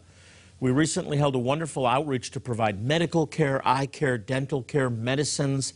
We 0.60 0.72
recently 0.72 1.18
held 1.18 1.36
a 1.36 1.40
wonderful 1.40 1.86
outreach 1.86 2.32
to 2.32 2.40
provide 2.40 2.84
medical 2.84 3.28
care, 3.28 3.62
eye 3.64 3.86
care, 3.86 4.18
dental 4.18 4.64
care, 4.64 4.90
medicines, 4.90 5.74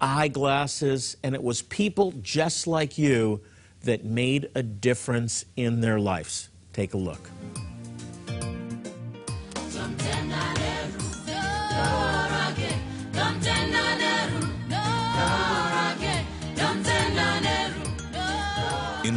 eyeglasses, 0.00 1.16
and 1.22 1.36
it 1.36 1.42
was 1.42 1.62
people 1.62 2.12
just 2.22 2.66
like 2.66 2.98
you 2.98 3.40
that 3.84 4.04
made 4.04 4.50
a 4.56 4.62
difference 4.64 5.44
in 5.56 5.80
their 5.80 6.00
lives. 6.00 6.48
Take 6.72 6.94
a 6.94 6.98
look. 6.98 7.30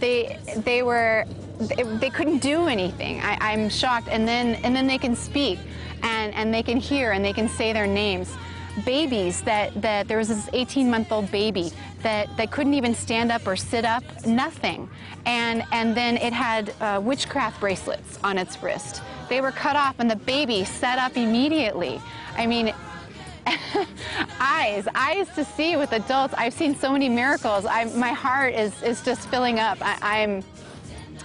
they, 0.00 0.38
they 0.58 0.82
were, 0.82 1.24
they, 1.58 1.82
they 1.82 2.10
couldn't 2.10 2.38
do 2.38 2.66
anything. 2.68 3.20
I, 3.20 3.38
I'm 3.40 3.68
shocked. 3.68 4.08
And 4.10 4.26
then, 4.26 4.56
and 4.64 4.74
then 4.74 4.86
they 4.86 4.98
can 4.98 5.16
speak 5.16 5.58
and, 6.02 6.34
and 6.34 6.52
they 6.52 6.62
can 6.62 6.76
hear 6.76 7.12
and 7.12 7.24
they 7.24 7.32
can 7.32 7.48
say 7.48 7.72
their 7.72 7.86
names. 7.86 8.34
Babies 8.84 9.40
that, 9.42 9.80
that 9.80 10.06
there 10.06 10.18
was 10.18 10.28
this 10.28 10.50
18 10.52 10.90
month 10.90 11.10
old 11.10 11.30
baby 11.32 11.72
that, 12.02 12.34
that 12.36 12.50
couldn't 12.50 12.74
even 12.74 12.94
stand 12.94 13.32
up 13.32 13.46
or 13.46 13.56
sit 13.56 13.86
up, 13.86 14.04
nothing. 14.26 14.88
And, 15.24 15.64
and 15.72 15.96
then 15.96 16.18
it 16.18 16.32
had 16.32 16.74
uh, 16.80 17.00
witchcraft 17.02 17.58
bracelets 17.58 18.18
on 18.22 18.36
its 18.36 18.62
wrist. 18.62 19.02
They 19.30 19.40
were 19.40 19.50
cut 19.50 19.76
off 19.76 19.98
and 19.98 20.10
the 20.10 20.16
baby 20.16 20.64
sat 20.64 20.98
up 20.98 21.16
immediately. 21.16 22.00
I 22.36 22.46
mean, 22.46 22.74
eyes, 24.40 24.88
eyes 24.94 25.28
to 25.34 25.44
see 25.44 25.76
with 25.76 25.92
adults. 25.92 26.34
I've 26.36 26.54
seen 26.54 26.74
so 26.74 26.92
many 26.92 27.08
miracles. 27.08 27.64
I, 27.64 27.84
my 27.96 28.12
heart 28.12 28.54
is, 28.54 28.82
is 28.82 29.02
just 29.02 29.28
filling 29.28 29.58
up. 29.58 29.78
I, 29.80 30.22
I'm, 30.22 30.44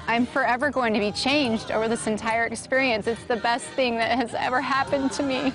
I'm 0.07 0.25
forever 0.25 0.69
going 0.69 0.93
to 0.93 0.99
be 0.99 1.12
changed 1.12 1.71
over 1.71 1.88
this 1.88 2.07
entire 2.07 2.45
experience. 2.45 3.07
It's 3.07 3.23
the 3.23 3.38
best 3.38 3.65
thing 3.67 3.95
that 3.95 4.17
has 4.17 4.34
ever 4.34 4.62
happened 4.62 5.12
to 5.13 5.23
me. 5.23 5.53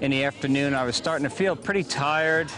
In 0.00 0.10
the 0.10 0.24
afternoon, 0.24 0.74
I 0.74 0.84
was 0.84 0.96
starting 0.96 1.24
to 1.24 1.30
feel 1.30 1.56
pretty 1.56 1.82
tired. 1.82 2.50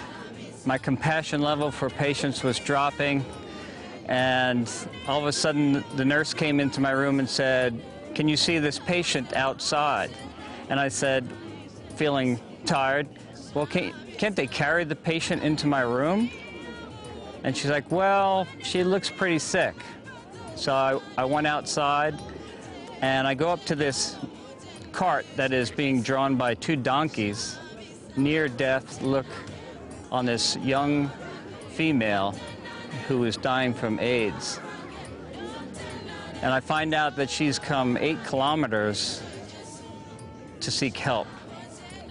My 0.66 0.78
compassion 0.78 1.40
level 1.40 1.70
for 1.70 1.88
patients 1.88 2.42
was 2.42 2.58
dropping. 2.58 3.24
And 4.06 4.70
all 5.06 5.20
of 5.20 5.26
a 5.26 5.32
sudden, 5.32 5.84
the 5.96 6.04
nurse 6.04 6.34
came 6.34 6.60
into 6.60 6.80
my 6.80 6.90
room 6.90 7.18
and 7.20 7.28
said, 7.28 7.80
Can 8.18 8.26
you 8.26 8.36
see 8.36 8.58
this 8.58 8.80
patient 8.80 9.32
outside? 9.34 10.10
And 10.70 10.80
I 10.80 10.88
said, 10.88 11.24
feeling 11.94 12.40
tired, 12.66 13.06
well, 13.54 13.64
can't, 13.64 13.94
can't 14.18 14.34
they 14.34 14.48
carry 14.48 14.82
the 14.82 14.96
patient 14.96 15.44
into 15.44 15.68
my 15.68 15.82
room? 15.82 16.28
And 17.44 17.56
she's 17.56 17.70
like, 17.70 17.88
well, 17.92 18.44
she 18.60 18.82
looks 18.82 19.08
pretty 19.08 19.38
sick. 19.38 19.76
So 20.56 20.74
I, 20.74 20.98
I 21.16 21.26
went 21.26 21.46
outside 21.46 22.18
and 23.02 23.24
I 23.24 23.34
go 23.34 23.50
up 23.50 23.64
to 23.66 23.76
this 23.76 24.16
cart 24.90 25.24
that 25.36 25.52
is 25.52 25.70
being 25.70 26.02
drawn 26.02 26.34
by 26.34 26.54
two 26.54 26.74
donkeys, 26.74 27.56
near 28.16 28.48
death 28.48 29.00
look 29.00 29.26
on 30.10 30.26
this 30.26 30.56
young 30.56 31.08
female 31.70 32.34
who 33.06 33.22
is 33.22 33.36
dying 33.36 33.72
from 33.72 34.00
AIDS. 34.00 34.58
And 36.42 36.52
I 36.52 36.60
find 36.60 36.94
out 36.94 37.16
that 37.16 37.28
she's 37.28 37.58
come 37.58 37.96
eight 37.96 38.22
kilometers 38.24 39.22
to 40.60 40.70
seek 40.70 40.96
help. 40.96 41.26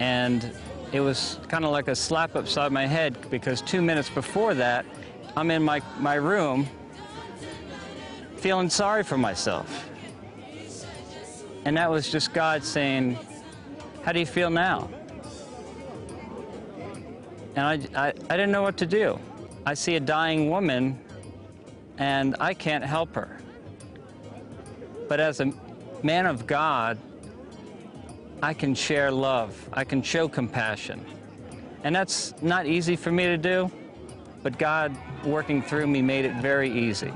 And 0.00 0.52
it 0.92 1.00
was 1.00 1.38
kind 1.48 1.64
of 1.64 1.70
like 1.70 1.88
a 1.88 1.94
slap 1.94 2.36
upside 2.36 2.72
my 2.72 2.86
head 2.86 3.16
because 3.30 3.62
two 3.62 3.82
minutes 3.82 4.10
before 4.10 4.54
that, 4.54 4.84
I'm 5.36 5.50
in 5.50 5.62
my, 5.62 5.80
my 5.98 6.14
room 6.14 6.68
feeling 8.36 8.70
sorry 8.70 9.02
for 9.02 9.18
myself. 9.18 9.88
And 11.64 11.76
that 11.76 11.90
was 11.90 12.10
just 12.10 12.32
God 12.32 12.62
saying, 12.64 13.18
How 14.02 14.12
do 14.12 14.20
you 14.20 14.26
feel 14.26 14.50
now? 14.50 14.88
And 17.56 17.88
I, 17.94 18.06
I, 18.06 18.08
I 18.08 18.36
didn't 18.36 18.52
know 18.52 18.62
what 18.62 18.76
to 18.78 18.86
do. 18.86 19.18
I 19.66 19.74
see 19.74 19.96
a 19.96 20.00
dying 20.00 20.48
woman 20.48 20.98
and 21.98 22.36
I 22.40 22.54
can't 22.54 22.84
help 22.84 23.14
her. 23.16 23.38
But 25.08 25.20
as 25.20 25.40
a 25.40 25.52
man 26.02 26.26
of 26.26 26.46
God, 26.46 26.98
I 28.42 28.54
can 28.54 28.74
share 28.74 29.10
love, 29.10 29.68
I 29.72 29.84
can 29.84 30.02
show 30.02 30.28
compassion. 30.28 31.04
And 31.82 31.94
that's 31.94 32.34
not 32.42 32.66
easy 32.66 32.94
for 32.94 33.10
me 33.10 33.24
to 33.24 33.36
do, 33.36 33.70
but 34.42 34.58
God 34.58 34.96
working 35.24 35.62
through 35.62 35.86
me 35.86 36.02
made 36.02 36.24
it 36.24 36.34
very 36.36 36.70
easy. 36.70 37.12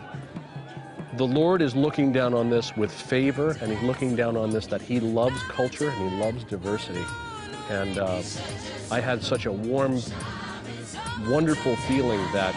The 1.17 1.27
Lord 1.27 1.61
is 1.61 1.77
looking 1.77 2.11
down 2.11 2.33
on 2.33 2.49
this 2.49 2.75
with 2.77 2.91
favor, 2.91 3.57
and 3.61 3.71
He's 3.71 3.83
looking 3.83 4.17
down 4.17 4.37
on 4.37 4.51
this 4.51 4.67
that 4.67 4.81
He 4.81 4.99
loves 4.99 5.41
culture 5.43 5.91
and 5.91 6.11
He 6.11 6.19
loves 6.19 6.43
diversity. 6.45 7.05
And 7.69 7.99
uh, 7.99 8.23
I 8.91 9.01
had 9.01 9.23
such 9.23 9.47
a 9.47 9.53
warm, 9.53 10.01
wonderful 11.29 11.77
feeling 11.77 12.21
that 12.33 12.55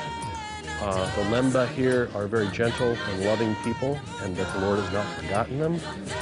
uh, 0.82 1.16
the 1.16 1.24
Lemba 1.30 1.68
here 1.70 2.10
are 2.14 2.28
very 2.28 2.48
gentle 2.50 2.98
and 3.10 3.26
loving 3.26 3.56
people, 3.64 3.98
and 4.22 4.36
that 4.36 4.54
the 4.54 4.60
Lord 4.60 4.80
has 4.80 4.92
not 4.92 5.06
forgotten 5.16 5.60
them, 5.60 5.80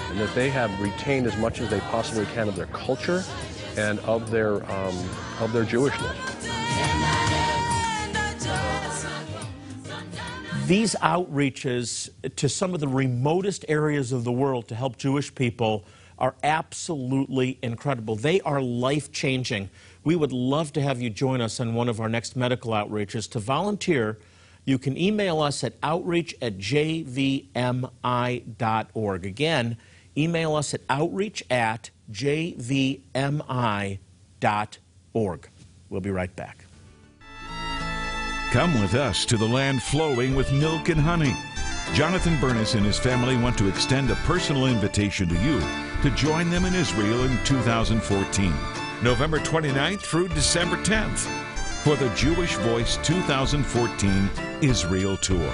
and 0.10 0.20
that 0.20 0.34
they 0.36 0.50
have 0.50 0.78
retained 0.80 1.26
as 1.28 1.36
much 1.38 1.60
as 1.60 1.70
they 1.70 1.80
possibly 1.80 2.26
can 2.28 2.48
of 2.48 2.56
their 2.56 2.68
culture 2.68 3.24
and 3.78 4.00
of 4.02 4.30
their 4.30 4.64
um, 4.72 4.96
of 5.40 5.52
their 5.54 5.66
Jewishness. 5.66 6.16
These 10.68 10.96
outreaches 11.02 12.10
to 12.38 12.48
some 12.48 12.74
of 12.74 12.80
the 12.80 12.88
remotest 12.88 13.66
areas 13.68 14.14
of 14.14 14.24
the 14.24 14.32
world 14.32 14.70
to 14.70 14.76
help 14.76 14.98
Jewish 14.98 15.34
people 15.36 15.84
are 16.20 16.36
absolutely 16.42 17.58
incredible. 17.62 18.16
They 18.16 18.40
are 18.42 18.62
life 18.62 19.12
changing. 19.12 19.70
We 20.06 20.16
would 20.16 20.32
love 20.32 20.72
to 20.74 20.82
have 20.82 21.02
you 21.02 21.10
join 21.10 21.42
us 21.42 21.60
on 21.60 21.74
one 21.74 21.90
of 21.90 22.00
our 22.00 22.08
next 22.08 22.36
medical 22.38 22.72
outreaches. 22.72 23.30
To 23.32 23.40
volunteer, 23.40 24.20
you 24.66 24.78
can 24.78 24.98
email 24.98 25.42
us 25.42 25.64
at 25.64 25.74
outreach 25.84 26.36
at 26.42 26.58
jvmi.org. 26.58 27.56
Again, 29.26 29.78
email 30.18 30.56
us 30.56 30.74
at 30.74 30.82
outreach 30.90 31.44
at 31.50 31.90
jvmi.org. 32.12 33.10
We'll 35.90 36.02
be 36.02 36.12
right 36.12 36.36
back. 36.36 36.66
Come 38.52 38.80
with 38.82 38.94
us 38.94 39.26
to 39.26 39.38
the 39.38 39.48
land 39.48 39.82
flowing 39.82 40.36
with 40.36 40.52
milk 40.54 40.90
and 40.90 41.00
honey. 41.00 41.36
Jonathan 41.94 42.40
Bernis 42.40 42.76
and 42.76 42.86
his 42.86 43.00
family 43.00 43.36
want 43.38 43.58
to 43.58 43.68
extend 43.68 44.10
a 44.10 44.16
personal 44.28 44.68
invitation 44.68 45.28
to 45.28 45.36
you 45.44 45.60
to 46.02 46.10
join 46.16 46.50
them 46.50 46.66
in 46.66 46.74
Israel 46.74 47.24
in 47.24 47.38
2014, 47.46 48.54
November 49.02 49.40
29th 49.40 50.02
through 50.02 50.28
December 50.30 50.78
10th, 50.78 51.28
for 51.84 51.98
the 51.98 52.08
Jewish 52.16 52.56
Voice 52.56 52.98
2014 53.04 54.30
Israel 54.62 55.18
Tour. 55.18 55.54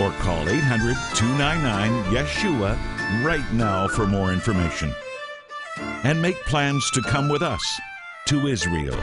or 0.00 0.10
call 0.18 0.48
800 0.48 0.96
299 1.14 2.04
Yeshua 2.12 2.76
right 3.24 3.52
now 3.52 3.86
for 3.86 4.08
more 4.08 4.32
information. 4.32 4.92
And 6.02 6.20
make 6.20 6.42
plans 6.46 6.90
to 6.90 7.00
come 7.02 7.28
with 7.28 7.42
us 7.42 7.80
to 8.26 8.48
Israel. 8.48 8.98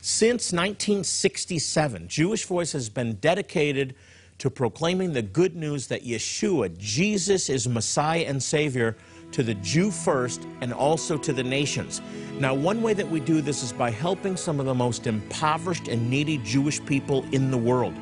Since 0.00 0.52
1967, 0.52 2.08
Jewish 2.08 2.46
Voice 2.46 2.72
has 2.72 2.88
been 2.88 3.14
dedicated 3.14 3.94
to 4.38 4.50
proclaiming 4.50 5.12
the 5.12 5.22
good 5.22 5.54
news 5.54 5.86
that 5.88 6.04
Yeshua, 6.04 6.76
Jesus, 6.78 7.48
is 7.48 7.68
Messiah 7.68 8.24
and 8.26 8.42
Savior 8.42 8.96
to 9.32 9.42
the 9.42 9.54
Jew 9.54 9.90
first 9.90 10.46
and 10.60 10.72
also 10.72 11.16
to 11.18 11.32
the 11.32 11.42
nations. 11.42 12.00
Now, 12.38 12.54
one 12.54 12.82
way 12.82 12.94
that 12.94 13.08
we 13.08 13.20
do 13.20 13.40
this 13.40 13.62
is 13.62 13.72
by 13.72 13.90
helping 13.90 14.36
some 14.36 14.60
of 14.60 14.66
the 14.66 14.74
most 14.74 15.06
impoverished 15.06 15.88
and 15.88 16.08
needy 16.08 16.38
Jewish 16.38 16.84
people 16.86 17.24
in 17.32 17.50
the 17.50 17.58
world. 17.58 17.94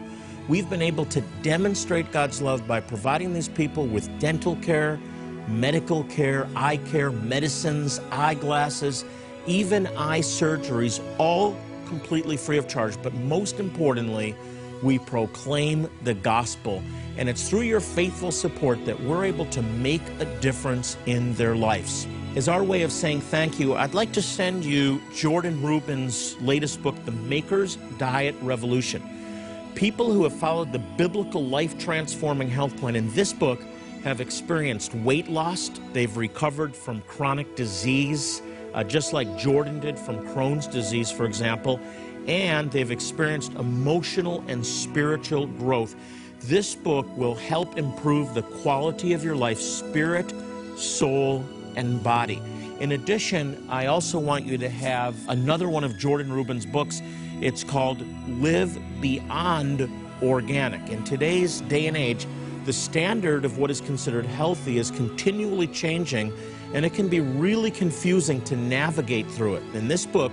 We've 0.48 0.68
been 0.70 0.82
able 0.82 1.06
to 1.06 1.20
demonstrate 1.42 2.12
God's 2.12 2.40
love 2.40 2.66
by 2.68 2.80
providing 2.80 3.32
these 3.32 3.48
people 3.48 3.86
with 3.86 4.08
dental 4.20 4.56
care, 4.56 5.00
medical 5.48 6.04
care, 6.04 6.46
eye 6.54 6.76
care, 6.76 7.10
medicines, 7.10 8.00
eyeglasses, 8.10 9.04
even 9.46 9.86
eye 9.96 10.20
surgeries, 10.20 11.02
all 11.18 11.56
completely 11.86 12.36
free 12.36 12.58
of 12.58 12.68
charge. 12.68 13.00
But 13.02 13.14
most 13.14 13.58
importantly, 13.58 14.36
we 14.82 14.98
proclaim 14.98 15.88
the 16.02 16.14
gospel. 16.14 16.82
And 17.16 17.28
it's 17.28 17.48
through 17.48 17.62
your 17.62 17.80
faithful 17.80 18.30
support 18.30 18.84
that 18.86 19.00
we're 19.00 19.24
able 19.24 19.46
to 19.46 19.62
make 19.62 20.02
a 20.20 20.24
difference 20.40 20.96
in 21.06 21.34
their 21.34 21.56
lives. 21.56 22.06
As 22.36 22.48
our 22.48 22.62
way 22.62 22.82
of 22.82 22.92
saying 22.92 23.22
thank 23.22 23.58
you, 23.58 23.74
I'd 23.74 23.94
like 23.94 24.12
to 24.12 24.22
send 24.22 24.64
you 24.64 25.00
Jordan 25.14 25.62
Rubin's 25.62 26.38
latest 26.40 26.82
book, 26.82 26.94
The 27.06 27.12
Maker's 27.12 27.76
Diet 27.96 28.34
Revolution. 28.42 29.02
People 29.74 30.12
who 30.12 30.22
have 30.24 30.34
followed 30.34 30.72
the 30.72 30.78
biblical 30.78 31.44
life 31.44 31.78
transforming 31.78 32.50
health 32.50 32.76
plan 32.76 32.96
in 32.96 33.10
this 33.14 33.32
book 33.32 33.60
have 34.04 34.20
experienced 34.20 34.94
weight 34.94 35.28
loss, 35.28 35.70
they've 35.92 36.16
recovered 36.16 36.76
from 36.76 37.00
chronic 37.02 37.56
disease, 37.56 38.42
uh, 38.74 38.84
just 38.84 39.12
like 39.14 39.38
Jordan 39.38 39.80
did 39.80 39.98
from 39.98 40.18
Crohn's 40.28 40.66
disease, 40.66 41.10
for 41.10 41.24
example, 41.24 41.80
and 42.26 42.70
they've 42.70 42.90
experienced 42.90 43.52
emotional 43.54 44.44
and 44.48 44.64
spiritual 44.64 45.46
growth. 45.46 45.94
This 46.40 46.74
book 46.74 47.06
will 47.16 47.34
help 47.34 47.78
improve 47.78 48.34
the 48.34 48.42
quality 48.42 49.12
of 49.12 49.24
your 49.24 49.36
life, 49.36 49.60
spirit, 49.60 50.32
soul, 50.76 51.44
and 51.76 52.02
body. 52.02 52.42
In 52.80 52.92
addition, 52.92 53.66
I 53.70 53.86
also 53.86 54.18
want 54.18 54.44
you 54.44 54.58
to 54.58 54.68
have 54.68 55.16
another 55.28 55.68
one 55.68 55.82
of 55.82 55.98
Jordan 55.98 56.32
Rubin's 56.32 56.66
books. 56.66 57.00
It's 57.40 57.64
called 57.64 58.04
Live 58.28 58.78
Beyond 59.00 59.90
Organic. 60.22 60.88
In 60.90 61.04
today's 61.04 61.62
day 61.62 61.86
and 61.86 61.96
age, 61.96 62.26
the 62.64 62.72
standard 62.72 63.44
of 63.44 63.58
what 63.58 63.70
is 63.70 63.80
considered 63.80 64.26
healthy 64.26 64.78
is 64.78 64.90
continually 64.90 65.68
changing, 65.68 66.32
and 66.74 66.84
it 66.84 66.92
can 66.92 67.08
be 67.08 67.20
really 67.20 67.70
confusing 67.70 68.42
to 68.42 68.56
navigate 68.56 69.26
through 69.30 69.54
it. 69.56 69.62
In 69.74 69.88
this 69.88 70.04
book, 70.04 70.32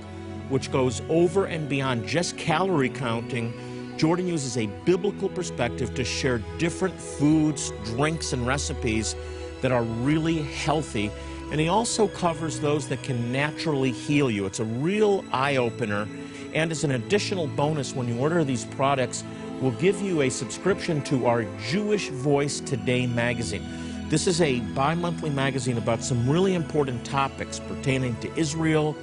which 0.53 0.71
goes 0.71 1.01
over 1.09 1.45
and 1.45 1.67
beyond 1.67 2.07
just 2.07 2.37
calorie 2.37 2.87
counting, 2.87 3.51
Jordan 3.97 4.27
uses 4.27 4.55
a 4.55 4.67
biblical 4.85 5.27
perspective 5.27 5.95
to 5.95 6.03
share 6.03 6.37
different 6.59 6.93
foods, 6.93 7.73
drinks, 7.85 8.33
and 8.33 8.45
recipes 8.45 9.15
that 9.61 9.71
are 9.71 9.81
really 9.81 10.43
healthy. 10.43 11.09
And 11.49 11.59
he 11.59 11.69
also 11.69 12.07
covers 12.07 12.59
those 12.59 12.87
that 12.89 13.01
can 13.01 13.31
naturally 13.31 13.91
heal 13.91 14.29
you. 14.29 14.45
It's 14.45 14.59
a 14.59 14.65
real 14.65 15.25
eye 15.31 15.55
opener. 15.55 16.07
And 16.53 16.71
as 16.71 16.83
an 16.83 16.91
additional 16.91 17.47
bonus, 17.47 17.95
when 17.95 18.07
you 18.07 18.19
order 18.19 18.43
these 18.43 18.63
products, 18.63 19.23
we'll 19.59 19.71
give 19.71 19.99
you 20.03 20.21
a 20.21 20.29
subscription 20.29 21.01
to 21.05 21.25
our 21.25 21.45
Jewish 21.67 22.09
Voice 22.09 22.59
Today 22.59 23.07
magazine. 23.07 23.65
This 24.07 24.27
is 24.27 24.39
a 24.39 24.59
bi 24.59 24.93
monthly 24.93 25.31
magazine 25.31 25.79
about 25.79 26.03
some 26.03 26.29
really 26.29 26.53
important 26.53 27.03
topics 27.03 27.57
pertaining 27.59 28.15
to 28.17 28.31
Israel, 28.37 28.95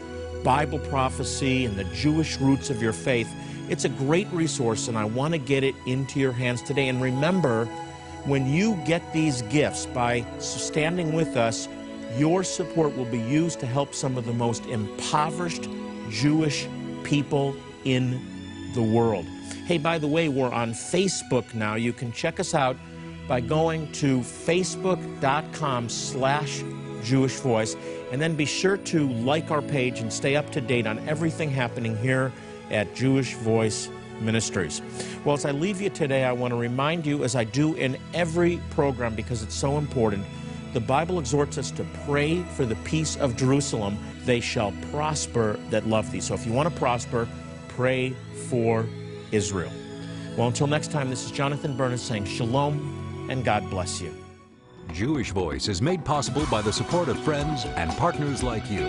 Bible 0.42 0.78
prophecy, 0.78 1.64
and 1.64 1.76
the 1.76 1.84
Jewish 1.84 2.38
roots 2.38 2.70
of 2.70 2.82
your 2.82 2.92
faith. 2.92 3.28
It's 3.68 3.84
a 3.84 3.88
great 3.88 4.26
resource, 4.32 4.88
and 4.88 4.98
I 4.98 5.04
want 5.04 5.34
to 5.34 5.38
get 5.38 5.62
it 5.64 5.74
into 5.86 6.18
your 6.18 6.32
hands 6.32 6.62
today. 6.62 6.88
And 6.88 7.00
remember, 7.00 7.66
when 8.24 8.46
you 8.46 8.76
get 8.84 9.12
these 9.12 9.42
gifts 9.42 9.86
by 9.86 10.24
standing 10.38 11.12
with 11.12 11.36
us, 11.36 11.68
your 12.16 12.42
support 12.42 12.96
will 12.96 13.04
be 13.06 13.20
used 13.20 13.60
to 13.60 13.66
help 13.66 13.94
some 13.94 14.16
of 14.16 14.26
the 14.26 14.32
most 14.32 14.64
impoverished 14.66 15.68
Jewish 16.10 16.66
people 17.04 17.54
in 17.84 18.20
the 18.74 18.82
world. 18.82 19.24
Hey, 19.66 19.78
by 19.78 19.98
the 19.98 20.08
way, 20.08 20.28
we're 20.28 20.52
on 20.52 20.72
Facebook 20.72 21.54
now. 21.54 21.76
You 21.76 21.92
can 21.92 22.12
check 22.12 22.40
us 22.40 22.54
out 22.54 22.76
by 23.28 23.40
going 23.40 23.90
to 23.92 24.18
facebook.com 24.18 25.88
slash 25.88 26.62
Jewish 27.02 27.36
Voice. 27.36 27.76
And 28.12 28.20
then 28.20 28.34
be 28.34 28.44
sure 28.44 28.76
to 28.76 29.08
like 29.08 29.50
our 29.50 29.62
page 29.62 30.00
and 30.00 30.12
stay 30.12 30.36
up 30.36 30.50
to 30.52 30.60
date 30.60 30.86
on 30.86 30.98
everything 31.08 31.50
happening 31.50 31.96
here 31.98 32.32
at 32.70 32.94
Jewish 32.94 33.34
Voice 33.34 33.90
Ministries. 34.20 34.82
Well, 35.24 35.34
as 35.34 35.44
I 35.44 35.50
leave 35.50 35.80
you 35.80 35.90
today, 35.90 36.24
I 36.24 36.32
want 36.32 36.52
to 36.52 36.56
remind 36.56 37.06
you, 37.06 37.24
as 37.24 37.34
I 37.34 37.44
do 37.44 37.74
in 37.74 37.96
every 38.14 38.60
program 38.70 39.14
because 39.14 39.42
it's 39.42 39.54
so 39.54 39.78
important, 39.78 40.24
the 40.72 40.80
Bible 40.80 41.18
exhorts 41.18 41.58
us 41.58 41.70
to 41.72 41.84
pray 42.04 42.42
for 42.54 42.64
the 42.64 42.76
peace 42.76 43.16
of 43.16 43.36
Jerusalem. 43.36 43.98
They 44.24 44.40
shall 44.40 44.72
prosper 44.90 45.58
that 45.70 45.86
love 45.86 46.10
thee. 46.12 46.20
So 46.20 46.34
if 46.34 46.46
you 46.46 46.52
want 46.52 46.68
to 46.68 46.78
prosper, 46.78 47.26
pray 47.68 48.14
for 48.48 48.86
Israel. 49.32 49.72
Well, 50.36 50.48
until 50.48 50.66
next 50.66 50.92
time, 50.92 51.10
this 51.10 51.24
is 51.24 51.32
Jonathan 51.32 51.76
Bernis 51.76 52.02
saying 52.02 52.26
shalom 52.26 53.26
and 53.30 53.44
God 53.44 53.68
bless 53.70 54.00
you. 54.00 54.19
Jewish 54.92 55.30
Voice 55.30 55.68
is 55.68 55.80
made 55.80 56.04
possible 56.04 56.44
by 56.50 56.62
the 56.62 56.72
support 56.72 57.08
of 57.08 57.18
friends 57.20 57.64
and 57.76 57.90
partners 57.92 58.42
like 58.42 58.70
you. 58.70 58.88